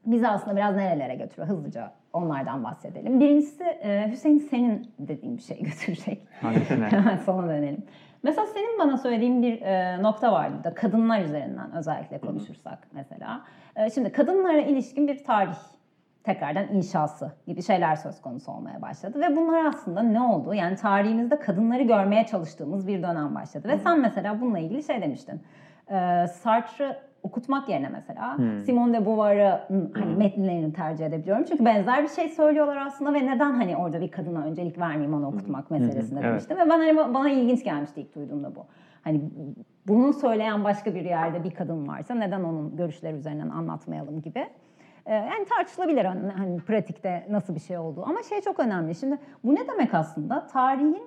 bizi 0.05 0.27
aslında 0.27 0.55
biraz 0.55 0.75
nerelere 0.75 1.15
götürüyor 1.15 1.49
hızlıca 1.49 1.91
onlardan 2.13 2.63
bahsedelim. 2.63 3.19
Birincisi 3.19 3.63
e, 3.63 4.11
Hüseyin 4.11 4.37
senin 4.37 4.91
dediğin 4.99 5.37
bir 5.37 5.41
şey 5.41 5.57
götürecek. 5.63 6.27
Hangisine? 6.41 6.89
Sona 7.25 7.47
dönelim. 7.47 7.83
Mesela 8.23 8.47
senin 8.47 8.79
bana 8.79 8.97
söylediğin 8.97 9.41
bir 9.41 9.61
e, 9.61 10.01
nokta 10.03 10.31
vardı 10.31 10.63
da 10.63 10.73
kadınlar 10.73 11.21
üzerinden 11.21 11.71
özellikle 11.71 12.17
konuşursak 12.17 12.87
mesela. 12.91 13.41
E, 13.75 13.89
şimdi 13.89 14.11
kadınlara 14.11 14.61
ilişkin 14.61 15.07
bir 15.07 15.23
tarih 15.23 15.55
tekrardan 16.23 16.67
inşası 16.67 17.31
gibi 17.47 17.63
şeyler 17.63 17.95
söz 17.95 18.21
konusu 18.21 18.51
olmaya 18.51 18.81
başladı. 18.81 19.21
Ve 19.21 19.35
bunlar 19.35 19.65
aslında 19.65 20.01
ne 20.03 20.21
oldu? 20.21 20.53
Yani 20.53 20.75
tarihimizde 20.75 21.39
kadınları 21.39 21.83
görmeye 21.83 22.25
çalıştığımız 22.25 22.87
bir 22.87 23.03
dönem 23.03 23.35
başladı. 23.35 23.67
Ve 23.67 23.77
sen 23.77 23.99
mesela 23.99 24.41
bununla 24.41 24.59
ilgili 24.59 24.83
şey 24.83 25.01
demiştin. 25.01 25.41
E, 25.89 26.27
Sartre'ı 26.27 26.97
okutmak 27.23 27.69
yerine 27.69 27.89
mesela 27.89 28.37
Simone 28.65 28.93
de 28.93 29.05
Beauvoir'ın 29.05 29.91
hani 29.93 30.15
metinlerini 30.15 30.73
tercih 30.73 31.05
edebiliyorum. 31.05 31.45
Çünkü 31.49 31.65
benzer 31.65 32.03
bir 32.03 32.07
şey 32.07 32.29
söylüyorlar 32.29 32.77
aslında 32.77 33.13
ve 33.13 33.25
neden 33.25 33.51
hani 33.51 33.77
orada 33.77 34.01
bir 34.01 34.11
kadına 34.11 34.43
öncelik 34.43 34.79
vermeyeyim 34.79 35.13
onu 35.13 35.27
okutmak 35.27 35.71
meselesinde 35.71 36.19
Evet. 36.19 36.29
demiştim. 36.29 36.57
Ve 36.57 36.61
ben 36.61 36.69
hani 36.69 36.97
bana 37.13 37.29
ilginç 37.29 37.63
gelmişti 37.63 38.01
ilk 38.01 38.15
duyduğumda 38.15 38.55
bu. 38.55 38.65
Hani 39.03 39.21
bunu 39.87 40.13
söyleyen 40.13 40.63
başka 40.63 40.95
bir 40.95 41.05
yerde 41.05 41.43
bir 41.43 41.51
kadın 41.51 41.87
varsa 41.87 42.15
neden 42.15 42.43
onun 42.43 42.75
görüşleri 42.75 43.15
üzerinden 43.17 43.49
anlatmayalım 43.49 44.21
gibi. 44.21 44.47
Ee, 45.05 45.13
Yani 45.13 45.45
tartışılabilir 45.49 46.05
hani, 46.05 46.29
hani 46.37 46.57
pratikte 46.59 47.27
nasıl 47.29 47.55
bir 47.55 47.59
şey 47.59 47.77
olduğu. 47.77 48.03
Ama 48.05 48.23
şey 48.29 48.41
çok 48.41 48.59
önemli. 48.59 48.95
Şimdi 48.95 49.17
bu 49.43 49.55
ne 49.55 49.67
demek 49.67 49.93
aslında? 49.93 50.47
Tarihin 50.47 51.03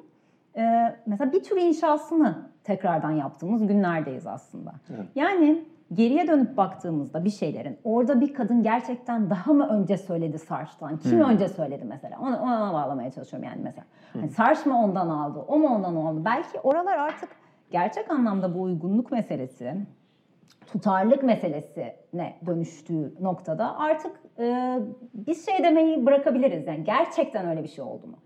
e, 0.56 0.94
mesela 1.06 1.32
bir 1.32 1.42
tür 1.42 1.56
inşasını 1.56 2.36
tekrardan 2.64 3.10
yaptığımız 3.10 3.66
günlerdeyiz 3.66 4.26
aslında. 4.26 4.72
Evet. 4.94 5.06
Yani 5.14 5.64
geriye 5.92 6.26
dönüp 6.26 6.56
baktığımızda 6.56 7.24
bir 7.24 7.30
şeylerin 7.30 7.78
orada 7.84 8.20
bir 8.20 8.34
kadın 8.34 8.62
gerçekten 8.62 9.30
daha 9.30 9.52
mı 9.52 9.68
önce 9.68 9.96
söyledi 9.98 10.38
Sarç'tan? 10.38 10.96
Kim 10.96 11.20
önce 11.20 11.48
söyledi 11.48 11.84
mesela? 11.84 12.18
Ona, 12.20 12.42
ona 12.42 12.72
bağlamaya 12.72 13.10
çalışıyorum 13.10 13.48
yani 13.48 13.60
mesela. 13.64 13.84
Hani 14.12 14.28
Sarç 14.30 14.66
mı 14.66 14.78
ondan 14.84 15.08
aldı? 15.08 15.38
O 15.48 15.58
mu 15.58 15.68
ondan 15.68 15.96
aldı? 15.96 16.24
Belki 16.24 16.60
oralar 16.60 16.98
artık 16.98 17.28
gerçek 17.70 18.10
anlamda 18.10 18.54
bu 18.54 18.62
uygunluk 18.62 19.12
meselesi, 19.12 19.76
tutarlılık 20.66 21.22
meselesine 21.22 22.34
dönüştüğü 22.46 23.12
noktada 23.20 23.78
artık 23.78 24.12
e, 24.38 24.78
biz 25.14 25.46
şey 25.46 25.64
demeyi 25.64 26.06
bırakabiliriz. 26.06 26.66
Yani 26.66 26.84
gerçekten 26.84 27.48
öyle 27.48 27.62
bir 27.62 27.68
şey 27.68 27.84
oldu 27.84 28.06
mu? 28.06 28.16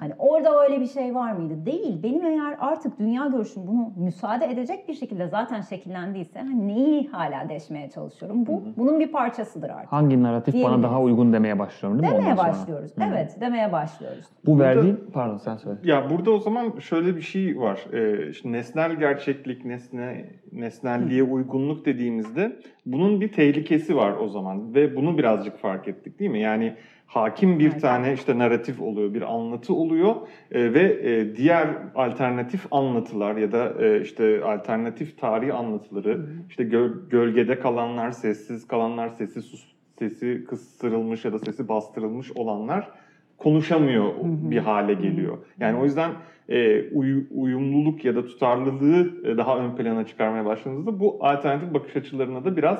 Hani 0.00 0.12
orada 0.18 0.62
öyle 0.64 0.80
bir 0.80 0.86
şey 0.86 1.14
var 1.14 1.32
mıydı? 1.32 1.66
Değil. 1.66 2.02
Benim 2.02 2.26
eğer 2.26 2.56
artık 2.60 2.98
dünya 2.98 3.26
görüşüm 3.26 3.66
bunu 3.66 3.92
müsaade 3.96 4.46
edecek 4.46 4.88
bir 4.88 4.94
şekilde 4.94 5.28
zaten 5.28 5.60
şekillendiyse 5.60 6.38
hani 6.38 6.68
neyi 6.68 7.08
hala 7.08 7.48
deşmeye 7.48 7.90
çalışıyorum? 7.90 8.46
Bu 8.46 8.62
bunun 8.76 9.00
bir 9.00 9.12
parçasıdır 9.12 9.70
artık. 9.70 9.92
Hangi 9.92 10.22
narratif 10.22 10.64
bana 10.64 10.82
daha 10.82 11.00
uygun 11.00 11.32
demeye 11.32 11.58
başlıyorum 11.58 12.02
değil 12.02 12.12
mi? 12.12 12.18
Demeye 12.18 12.36
başlıyoruz. 12.36 12.92
Evet, 13.10 13.36
demeye 13.40 13.72
başlıyoruz. 13.72 14.24
Bu 14.46 14.50
Burada- 14.50 14.64
verdiğin, 14.64 15.00
pardon 15.12 15.36
sen 15.36 15.56
söyle. 15.56 15.78
Ya 15.84 16.10
burada 16.10 16.30
o 16.30 16.38
zaman 16.38 16.78
şöyle 16.78 17.16
bir 17.16 17.20
şey 17.22 17.60
var. 17.60 17.86
Ee, 17.92 18.30
işte 18.30 18.52
nesnel 18.52 18.92
gerçeklik, 18.92 19.64
nesne 19.64 20.24
nesnelliğe 20.52 21.22
uygunluk 21.22 21.84
dediğimizde 21.84 22.56
bunun 22.86 23.20
bir 23.20 23.32
tehlikesi 23.32 23.96
var 23.96 24.12
o 24.20 24.28
zaman 24.28 24.74
ve 24.74 24.96
bunu 24.96 25.18
birazcık 25.18 25.58
fark 25.58 25.88
ettik 25.88 26.18
değil 26.18 26.30
mi? 26.30 26.40
Yani 26.40 26.74
hakim 27.06 27.58
bir 27.58 27.70
tane 27.70 28.12
işte 28.12 28.38
narratif 28.38 28.80
oluyor, 28.80 29.14
bir 29.14 29.22
anlatı 29.22 29.74
oluyor 29.74 30.16
e, 30.50 30.74
ve 30.74 30.82
e, 30.82 31.36
diğer 31.36 31.68
alternatif 31.94 32.66
anlatılar 32.70 33.36
ya 33.36 33.52
da 33.52 33.74
e, 33.80 34.00
işte 34.00 34.44
alternatif 34.44 35.18
tarih 35.18 35.56
anlatıları, 35.56 36.26
işte 36.48 36.62
gö- 36.62 37.08
gölgede 37.08 37.58
kalanlar, 37.58 38.10
sessiz 38.10 38.68
kalanlar, 38.68 39.08
sesi 39.08 39.42
sus, 39.42 39.64
sesi 39.98 40.44
kıstırılmış 40.48 41.24
ya 41.24 41.32
da 41.32 41.38
sesi 41.38 41.68
bastırılmış 41.68 42.32
olanlar 42.32 42.90
konuşamıyor 43.38 44.12
bir 44.22 44.58
hale 44.58 44.94
geliyor. 44.94 45.38
Yani 45.60 45.78
o 45.78 45.84
yüzden 45.84 46.10
e, 46.48 46.88
uyu- 46.90 47.26
uyumluluk 47.34 48.04
ya 48.04 48.16
da 48.16 48.26
tutarlılığı 48.26 49.26
e, 49.28 49.36
daha 49.36 49.58
ön 49.58 49.76
plana 49.76 50.06
çıkarmaya 50.06 50.44
başladığımızda 50.44 51.00
bu 51.00 51.18
alternatif 51.20 51.74
bakış 51.74 51.96
açılarına 51.96 52.44
da 52.44 52.56
biraz 52.56 52.78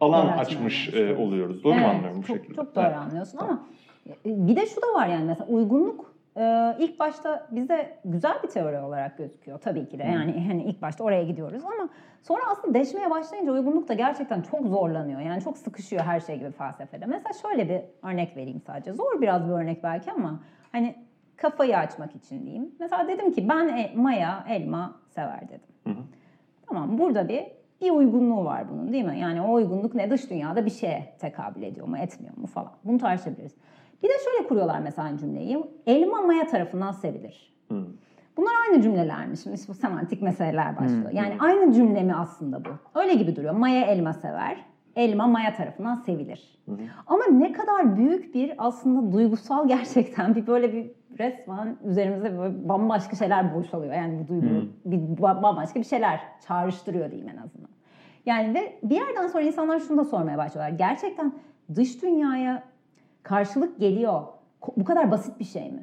alan 0.00 0.26
açmaya 0.26 0.40
açmış 0.40 0.94
e, 0.94 1.16
oluyoruz. 1.16 1.64
Doğru 1.64 1.74
mu 1.74 1.80
Evet, 1.80 1.94
anlıyorum 1.94 2.22
bu 2.22 2.26
çok, 2.26 2.36
şekilde? 2.36 2.54
Çok 2.54 2.74
doğru 2.74 2.84
Evet. 2.84 2.96
anlıyorsun 2.96 3.38
ama 3.38 3.66
e, 4.08 4.14
bir 4.24 4.56
de 4.56 4.66
şu 4.66 4.82
da 4.82 4.94
var 4.94 5.08
yani 5.08 5.24
mesela 5.24 5.46
uygunluk 5.46 6.13
e, 6.36 6.74
ilk 6.78 7.00
başta 7.00 7.46
bize 7.50 7.98
güzel 8.04 8.42
bir 8.42 8.48
teori 8.48 8.78
olarak 8.78 9.18
gözüküyor 9.18 9.58
tabii 9.58 9.88
ki 9.88 9.98
de. 9.98 10.02
Yani 10.02 10.44
hani 10.48 10.62
ilk 10.64 10.82
başta 10.82 11.04
oraya 11.04 11.22
gidiyoruz 11.24 11.64
ama 11.64 11.88
sonra 12.22 12.42
aslında 12.52 12.74
deşmeye 12.74 13.10
başlayınca 13.10 13.52
uygunluk 13.52 13.88
da 13.88 13.94
gerçekten 13.94 14.42
çok 14.42 14.66
zorlanıyor. 14.66 15.20
Yani 15.20 15.42
çok 15.42 15.58
sıkışıyor 15.58 16.02
her 16.02 16.20
şey 16.20 16.38
gibi 16.38 16.50
felsefede. 16.50 17.06
Mesela 17.06 17.32
şöyle 17.42 17.68
bir 17.68 18.08
örnek 18.08 18.36
vereyim 18.36 18.60
sadece. 18.66 18.92
Zor 18.92 19.20
biraz 19.20 19.48
bir 19.48 19.52
örnek 19.52 19.82
belki 19.82 20.12
ama 20.12 20.40
hani 20.72 20.94
kafayı 21.36 21.78
açmak 21.78 22.14
için 22.14 22.42
diyeyim. 22.46 22.74
Mesela 22.80 23.08
dedim 23.08 23.32
ki 23.32 23.48
ben 23.48 23.68
e- 23.68 23.92
maya, 23.94 24.44
elma 24.48 25.00
sever 25.08 25.48
dedim. 25.48 25.68
Hı 25.84 25.90
hı. 25.90 26.04
Tamam 26.66 26.98
burada 26.98 27.28
bir 27.28 27.44
bir 27.80 27.90
uygunluğu 27.90 28.44
var 28.44 28.70
bunun 28.70 28.92
değil 28.92 29.04
mi? 29.04 29.18
Yani 29.18 29.42
o 29.42 29.52
uygunluk 29.52 29.94
ne 29.94 30.10
dış 30.10 30.30
dünyada 30.30 30.66
bir 30.66 30.70
şeye 30.70 31.14
tekabül 31.18 31.62
ediyor 31.62 31.86
mu 31.86 31.98
etmiyor 31.98 32.36
mu 32.36 32.46
falan. 32.46 32.72
Bunu 32.84 32.98
tartışabiliriz. 32.98 33.54
Bir 34.04 34.08
de 34.08 34.12
şöyle 34.24 34.48
kuruyorlar 34.48 34.78
mesela 34.80 35.18
cümleyi. 35.18 35.64
Elma 35.86 36.22
maya 36.22 36.46
tarafından 36.46 36.92
sevilir. 36.92 37.54
Hı. 37.70 37.84
Bunlar 38.36 38.52
aynı 38.68 38.82
cümleler 38.82 39.26
mi? 39.26 39.36
Şimdi 39.36 39.56
bu 39.68 39.74
semantik 39.74 40.22
meseleler 40.22 40.76
başlıyor. 40.80 41.10
Yani 41.12 41.36
aynı 41.40 41.72
cümle 41.72 42.02
mi 42.02 42.14
aslında 42.14 42.64
bu? 42.64 42.68
Öyle 43.00 43.14
gibi 43.14 43.36
duruyor. 43.36 43.54
Maya 43.54 43.80
elma 43.86 44.12
sever. 44.12 44.64
Elma 44.96 45.26
maya 45.26 45.54
tarafından 45.54 45.94
sevilir. 45.94 46.58
Ama 47.06 47.24
ne 47.30 47.52
kadar 47.52 47.96
büyük 47.96 48.34
bir 48.34 48.54
aslında 48.58 49.12
duygusal 49.12 49.68
gerçekten 49.68 50.34
bir 50.34 50.46
böyle 50.46 50.72
bir 50.72 50.90
resmen 51.18 51.76
üzerimizde 51.84 52.38
böyle 52.38 52.68
bambaşka 52.68 53.16
şeyler 53.16 53.54
boşalıyor. 53.54 53.94
Yani 53.94 54.18
bu 54.24 54.28
duygu 54.28 54.46
bir 54.84 54.96
ba- 54.96 55.42
bambaşka 55.42 55.80
bir 55.80 55.84
şeyler 55.84 56.20
çağrıştırıyor 56.48 57.10
diyeyim 57.10 57.28
en 57.28 57.36
azından. 57.36 57.68
Yani 58.26 58.54
ve 58.54 58.78
bir 58.82 58.94
yerden 58.94 59.26
sonra 59.26 59.42
insanlar 59.44 59.80
şunu 59.80 59.96
da 59.98 60.04
sormaya 60.04 60.38
başlıyorlar. 60.38 60.78
Gerçekten 60.78 61.32
dış 61.74 62.02
dünyaya 62.02 62.62
karşılık 63.24 63.80
geliyor. 63.80 64.22
Bu 64.76 64.84
kadar 64.84 65.10
basit 65.10 65.40
bir 65.40 65.44
şey 65.44 65.70
mi? 65.72 65.82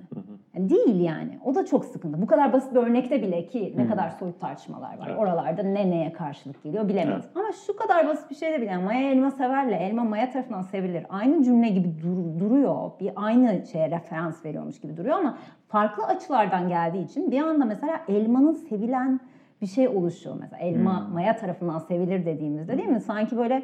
Yani 0.56 0.70
değil 0.70 1.02
yani. 1.02 1.40
O 1.46 1.56
da 1.56 1.66
çok 1.66 1.86
sıkıntı. 1.86 2.22
Bu 2.22 2.28
kadar 2.28 2.54
basit 2.54 2.72
bir 2.74 2.80
örnekte 2.80 3.22
bile 3.22 3.46
ki 3.46 3.74
ne 3.78 3.88
kadar 3.88 4.10
soyut 4.10 4.40
tartışmalar 4.42 4.98
var. 4.98 5.08
Evet. 5.08 5.20
Oralarda 5.20 5.64
ne 5.64 5.92
neye 5.92 6.14
karşılık 6.14 6.64
geliyor 6.64 6.88
bilemeyiz. 6.88 7.26
Evet. 7.26 7.38
Ama 7.38 7.52
şu 7.68 7.76
kadar 7.76 8.08
basit 8.08 8.30
bir 8.30 8.36
şeyde 8.36 8.62
bile 8.62 8.70
yani 8.72 8.84
maya 8.84 9.12
elma 9.12 9.32
severle 9.32 9.76
elma 9.76 10.04
maya 10.04 10.30
tarafından 10.30 10.62
sevilir. 10.62 11.06
Aynı 11.10 11.44
cümle 11.44 11.70
gibi 11.70 11.90
dur- 12.04 12.40
duruyor. 12.40 12.92
Bir 13.00 13.12
aynı 13.16 13.66
şeye 13.72 13.92
referans 13.92 14.46
veriyormuş 14.46 14.82
gibi 14.82 14.98
duruyor 14.98 15.18
ama 15.18 15.38
farklı 15.68 16.06
açılardan 16.06 16.70
geldiği 16.70 17.04
için 17.06 17.32
bir 17.32 17.42
anda 17.42 17.66
mesela 17.66 18.02
elmanın 18.08 18.54
sevilen 18.54 19.20
bir 19.62 19.68
şey 19.68 19.88
oluşuyor 19.88 20.36
mesela. 20.40 20.62
Elma 20.62 21.08
maya 21.14 21.36
tarafından 21.38 21.80
sevilir 21.80 22.26
dediğimizde 22.26 22.78
değil 22.78 22.90
mi? 22.90 23.02
Sanki 23.02 23.38
böyle 23.38 23.64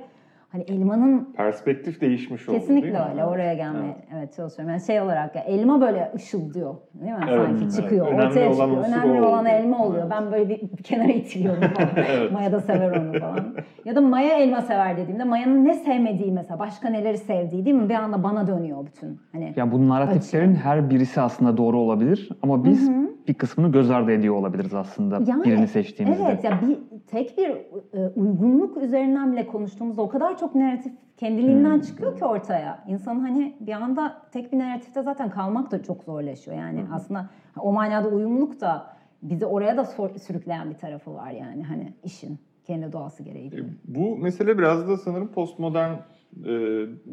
hani 0.50 0.64
elmanın 0.64 1.34
Perspektif 1.38 2.02
değişmiş 2.02 2.50
oldu 2.50 2.52
değil 2.52 2.62
Kesinlikle 2.62 2.92
mi? 2.92 3.06
öyle. 3.12 3.26
Oraya 3.26 3.54
gelmeye 3.54 3.96
evet. 4.18 4.34
çalışıyorum. 4.36 4.70
Yani 4.70 4.82
şey 4.82 5.02
olarak 5.02 5.36
ya 5.36 5.42
elma 5.42 5.82
böyle 5.82 6.12
ışıldıyor. 6.16 6.76
Değil 6.94 7.12
mi? 7.12 7.20
Evet, 7.30 7.46
Sanki 7.48 7.64
evet. 7.64 7.76
çıkıyor. 7.76 8.08
Önemli 8.08 8.26
ortaya 8.28 8.50
olan 8.50 8.70
çıkıyor. 8.70 8.88
Önemli 8.88 9.22
olan 9.22 9.40
oluyor. 9.46 9.56
elma 9.56 9.86
oluyor. 9.86 10.10
Ben 10.10 10.32
böyle 10.32 10.50
bir, 10.50 10.62
bir 10.78 10.84
kenara 10.84 11.12
itiliyorum 11.12 11.62
falan. 11.62 11.90
Evet. 12.10 12.32
Maya 12.32 12.52
da 12.52 12.60
sever 12.60 12.92
onu 12.92 13.20
falan. 13.20 13.56
Ya 13.86 13.96
da 13.96 14.02
Maya 14.02 14.38
elma 14.38 14.62
sever 14.62 14.98
dediğimde 14.98 15.24
Maya'nın 15.24 15.66
ne 15.66 15.74
sevmediği 15.74 16.32
mesela 16.32 16.60
başka 16.60 16.90
neleri 16.90 17.18
sevdiği 17.18 17.66
değil 17.66 17.76
mi? 17.76 17.90
Bir 17.90 17.96
anda 17.96 18.24
bana 18.24 18.48
dönüyor 18.48 18.86
bütün. 18.86 19.20
Hani 19.32 19.54
Ya 19.56 19.72
bu 19.72 19.90
narratiflerin 19.90 20.56
her 20.56 20.90
birisi 20.90 21.22
aslında 21.22 21.58
doğru 21.58 21.80
olabilir 21.80 22.30
ama 22.42 22.66
biz 22.66 22.92
bir 23.28 23.34
kısmını 23.34 23.72
göz 23.72 23.92
ardı 23.92 24.12
ediyor 24.12 24.36
olabiliriz 24.36 24.74
aslında 24.74 25.20
Yani, 25.28 25.44
birini 25.44 25.68
seçtiğimizde. 25.68 26.24
Evet 26.28 26.44
ya 26.44 26.60
bir 26.68 26.78
tek 27.08 27.38
bir 27.38 27.50
e, 27.50 28.08
uygunluk 28.16 28.78
üzerinden 28.78 29.32
bile 29.32 29.48
konuştuğumuzda 29.48 30.02
o 30.02 30.10
kadar 30.10 30.37
çok 30.38 30.56
narratif 30.56 30.94
kendiliğinden 31.18 31.74
Hmm. 31.76 31.82
çıkıyor 31.82 32.18
ki 32.18 32.26
ortaya. 32.26 32.84
İnsanın 32.88 33.20
hani 33.20 33.56
bir 33.60 33.72
anda 33.72 34.22
tek 34.32 34.52
bir 34.54 34.60
narratifte 34.60 35.02
zaten 35.02 35.30
kalmak 35.30 35.72
da 35.72 35.84
çok 35.84 36.04
zorlaşıyor. 36.04 36.58
Yani 36.58 36.84
aslında 36.94 37.30
o 37.60 37.74
manada 37.74 38.08
uyumluluk 38.08 38.62
da 38.62 38.88
bizi 39.22 39.46
oraya 39.46 39.78
da 39.78 39.86
sürükleyen 40.20 40.70
bir 40.70 40.76
tarafı 40.76 41.14
var 41.14 41.32
yani 41.32 41.64
hani 41.64 41.94
işin 42.04 42.38
kendi 42.64 42.92
doğası 42.94 43.24
gereği. 43.24 43.50
gibi. 43.50 43.64
Bu 43.88 44.18
mesele 44.18 44.58
biraz 44.58 44.90
da 44.90 44.98
sanırım 44.98 45.28
postmodern 45.28 45.92
e, 46.44 46.48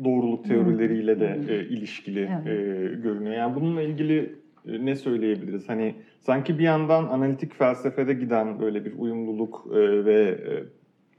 doğruluk 0.05 0.45
teorileriyle 0.45 1.21
de 1.21 1.41
e, 1.49 1.65
ilişkili 1.69 2.31
Evet. 2.33 2.47
e, 2.47 2.95
görünüyor. 3.03 3.35
Yani 3.35 3.55
bununla 3.55 3.83
ilgili 3.83 4.39
e, 4.69 4.85
ne 4.87 4.97
söyleyebiliriz? 4.97 5.69
Hani 5.69 5.95
sanki 6.21 6.59
bir 6.59 6.65
yandan 6.65 7.05
analitik 7.05 7.55
felsefede 7.55 8.15
giden 8.15 8.61
böyle 8.61 8.85
bir 8.85 8.99
uyumluluk 8.99 9.67
e, 9.75 10.05
ve 10.05 10.15
e, 10.23 10.53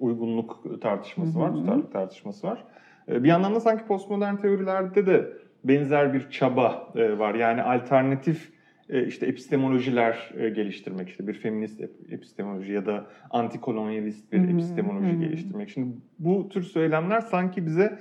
uygunluk 0.06 0.82
tartışması 0.82 1.40
var, 1.40 1.54
tutarlılık 1.54 1.92
tartışması 1.92 2.48
var. 2.48 2.64
E, 3.10 3.24
bir 3.24 3.30
yandan 3.30 3.56
da 3.56 3.60
sanki 3.60 3.86
postmodern 3.86 4.36
teorilerde 4.36 5.06
de 5.06 5.34
benzer 5.64 6.14
bir 6.14 6.30
çaba 6.30 6.94
e, 6.96 7.20
var. 7.20 7.36
Yani 7.36 7.62
alternatif 7.62 8.52
e, 8.90 9.08
işte 9.08 9.26
epistemolojiler 9.26 10.32
geliştirmek, 10.56 11.10
işte 11.10 11.28
bir 11.28 11.34
feminist 11.34 11.82
ep- 11.82 12.14
epistemoloji 12.14 12.74
ya 12.74 12.86
da 12.86 13.06
antikolonyalist 13.30 14.32
bir 14.32 14.50
epistemoloji 14.50 15.20
geliştirmek. 15.20 15.70
Şimdi 15.70 15.96
bu 16.20 16.50
tür 16.50 16.62
söylemler 16.62 17.22
sanki 17.22 17.66
bize 17.66 18.00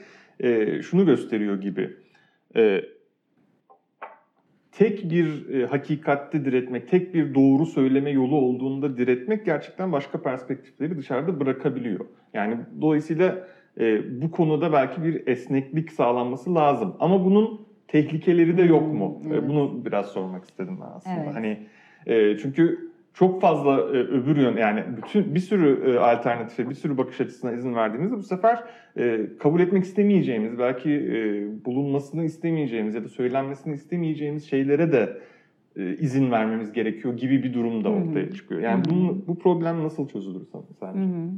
şunu 0.82 1.06
gösteriyor 1.06 1.60
gibi. 1.60 1.96
Tek 4.78 5.10
bir 5.10 5.48
e, 5.54 5.66
hakikatte 5.66 6.44
diretmek, 6.44 6.88
tek 6.88 7.14
bir 7.14 7.34
doğru 7.34 7.66
söyleme 7.66 8.10
yolu 8.10 8.36
olduğunda 8.36 8.96
diretmek 8.96 9.44
gerçekten 9.44 9.92
başka 9.92 10.22
perspektifleri 10.22 10.98
dışarıda 10.98 11.40
bırakabiliyor. 11.40 12.06
Yani 12.34 12.56
dolayısıyla 12.80 13.46
e, 13.80 14.02
bu 14.22 14.30
konuda 14.30 14.72
belki 14.72 15.02
bir 15.04 15.26
esneklik 15.26 15.92
sağlanması 15.92 16.54
lazım. 16.54 16.94
Ama 17.00 17.24
bunun 17.24 17.60
tehlikeleri 17.88 18.56
de 18.56 18.62
yok 18.62 18.94
mu? 18.94 19.20
Hmm, 19.22 19.32
E, 19.32 19.34
evet. 19.36 19.48
Bunu 19.48 19.84
biraz 19.84 20.06
sormak 20.06 20.44
istedim 20.44 20.78
ben 20.80 20.96
aslında. 20.96 21.16
Evet. 21.24 21.34
Hani 21.34 21.66
e, 22.06 22.36
çünkü 22.38 22.93
çok 23.14 23.40
fazla 23.40 23.72
e, 23.72 23.98
öbür 23.98 24.36
yön 24.36 24.56
yani 24.56 24.84
bütün 24.96 25.34
bir 25.34 25.40
sürü 25.40 25.90
e, 25.90 25.98
alternatife, 25.98 26.70
bir 26.70 26.74
sürü 26.74 26.98
bakış 26.98 27.20
açısına 27.20 27.52
izin 27.52 27.74
verdiğimizde 27.74 28.16
bu 28.16 28.22
sefer 28.22 28.64
e, 28.96 29.26
kabul 29.38 29.60
etmek 29.60 29.84
istemeyeceğimiz, 29.84 30.58
belki 30.58 30.90
e, 30.90 31.46
bulunmasını 31.64 32.24
istemeyeceğimiz 32.24 32.94
ya 32.94 33.04
da 33.04 33.08
söylenmesini 33.08 33.74
istemeyeceğimiz 33.74 34.50
şeylere 34.50 34.92
de 34.92 35.18
e, 35.76 35.96
izin 35.96 36.30
vermemiz 36.30 36.72
gerekiyor 36.72 37.16
gibi 37.16 37.42
bir 37.42 37.54
durum 37.54 37.84
da 37.84 37.88
ortaya 37.88 38.32
çıkıyor. 38.32 38.60
Yani 38.60 38.84
bunun, 38.90 39.24
bu 39.26 39.38
problem 39.38 39.84
nasıl 39.84 40.08
çözülür 40.08 40.46
sence? 40.80 41.00
Hı 41.00 41.04
hı. 41.04 41.30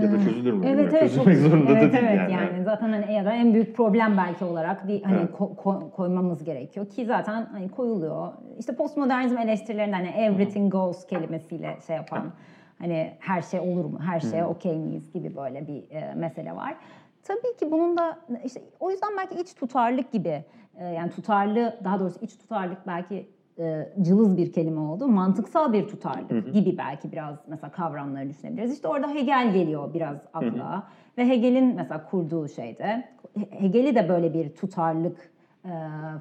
Ya 0.00 0.12
da 0.12 0.16
Ee, 0.16 0.24
çözülür 0.24 0.52
mü? 0.52 0.66
Evet 0.68 0.92
evet. 0.94 1.00
Çözülmek 1.14 1.40
çok- 1.40 1.50
zorunda 1.50 1.72
evet, 1.72 1.82
da 1.82 1.92
değil 1.92 2.04
evet, 2.08 2.30
yani. 2.30 2.32
yani. 2.32 2.64
Zaten 2.64 2.88
hani 2.92 3.12
ya 3.12 3.24
da 3.24 3.32
en 3.32 3.54
büyük 3.54 3.76
problem 3.76 4.16
belki 4.16 4.44
olarak 4.44 4.88
bir 4.88 5.02
hani 5.02 5.16
Evet. 5.18 5.30
ko- 5.30 5.56
ko- 5.56 5.90
koymamız 5.90 6.44
gerekiyor 6.44 6.86
ki 6.88 7.04
zaten 7.06 7.46
hani 7.52 7.68
koyuluyor. 7.68 8.32
İşte 8.58 8.74
postmodernizm 8.76 9.38
eleştirilerinde 9.38 9.96
hani 9.96 10.08
everything 10.08 10.72
goes 10.72 11.06
kelimesiyle 11.06 11.76
şey 11.86 11.96
yapan 11.96 12.32
hani 12.78 13.12
her 13.20 13.42
şey 13.42 13.60
olur 13.60 13.84
mu? 13.84 13.98
Her 14.06 14.20
şeye 14.20 14.44
okey 14.44 14.78
miyiz 14.78 15.12
gibi 15.12 15.36
böyle 15.36 15.66
bir 15.66 15.90
e, 15.90 16.14
mesele 16.14 16.56
var. 16.56 16.74
Tabii 17.22 17.56
ki 17.58 17.70
bunun 17.70 17.96
da 17.96 18.18
işte 18.44 18.60
o 18.80 18.90
yüzden 18.90 19.10
belki 19.18 19.40
iç 19.42 19.54
tutarlık 19.54 20.12
gibi 20.12 20.44
e, 20.78 20.84
yani 20.84 21.10
tutarlı 21.10 21.76
daha 21.84 22.00
doğrusu 22.00 22.18
iç 22.20 22.38
tutarlık 22.38 22.86
belki 22.86 23.26
e, 23.58 23.92
cılız 24.02 24.36
bir 24.36 24.52
kelime 24.52 24.80
oldu. 24.80 25.08
Mantıksal 25.08 25.72
bir 25.72 25.88
tutarlık 25.88 26.54
gibi 26.54 26.78
belki 26.78 27.12
biraz 27.12 27.38
mesela 27.48 27.72
kavramları 27.72 28.28
düşünebiliriz. 28.28 28.74
İşte 28.74 28.88
orada 28.88 29.14
Hegel 29.14 29.52
geliyor 29.52 29.94
biraz 29.94 30.16
akla. 30.34 30.86
Ve 31.18 31.28
Hegel'in 31.28 31.74
mesela 31.74 32.04
kurduğu 32.10 32.48
şeyde 32.48 33.08
Hegel'i 33.50 33.94
de 33.94 34.08
böyle 34.08 34.34
bir 34.34 34.54
tutarlık 34.54 35.32
e, 35.64 35.70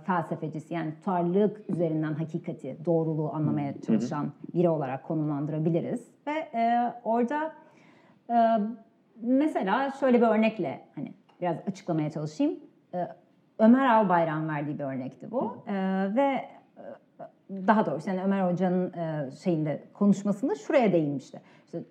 felsefecisi 0.06 0.74
yani 0.74 0.94
tutarlılık 0.96 1.70
üzerinden 1.70 2.14
hakikati, 2.14 2.78
doğruluğu 2.86 3.34
anlamaya 3.34 3.82
çalışan 3.82 4.32
biri 4.54 4.70
olarak 4.70 5.04
konumlandırabiliriz. 5.04 6.08
Ve 6.28 6.32
e, 6.32 6.94
orada 7.04 7.54
e, 8.30 8.36
mesela 9.22 9.92
şöyle 10.00 10.22
bir 10.22 10.28
örnekle 10.28 10.82
hani 10.96 11.14
biraz 11.42 11.58
açıklamaya 11.68 12.10
çalışayım. 12.10 12.60
E, 12.94 13.08
Ömer 13.60 13.88
Albayrak'ın 13.88 14.50
verdiği 14.50 14.80
bir 14.80 14.84
örnekti 14.84 15.32
bu. 15.32 15.58
E, 15.68 15.74
ve 16.16 16.42
daha 17.68 17.86
doğrusu 17.86 18.10
yani 18.10 18.24
Ömer 18.24 18.52
Hoca'nın 18.52 18.94
e, 18.94 19.32
şeyinde 19.44 19.84
konuşmasında 19.94 20.56
şuraya 20.56 20.94
değinmişti. 20.94 21.42
İşte 21.66 21.84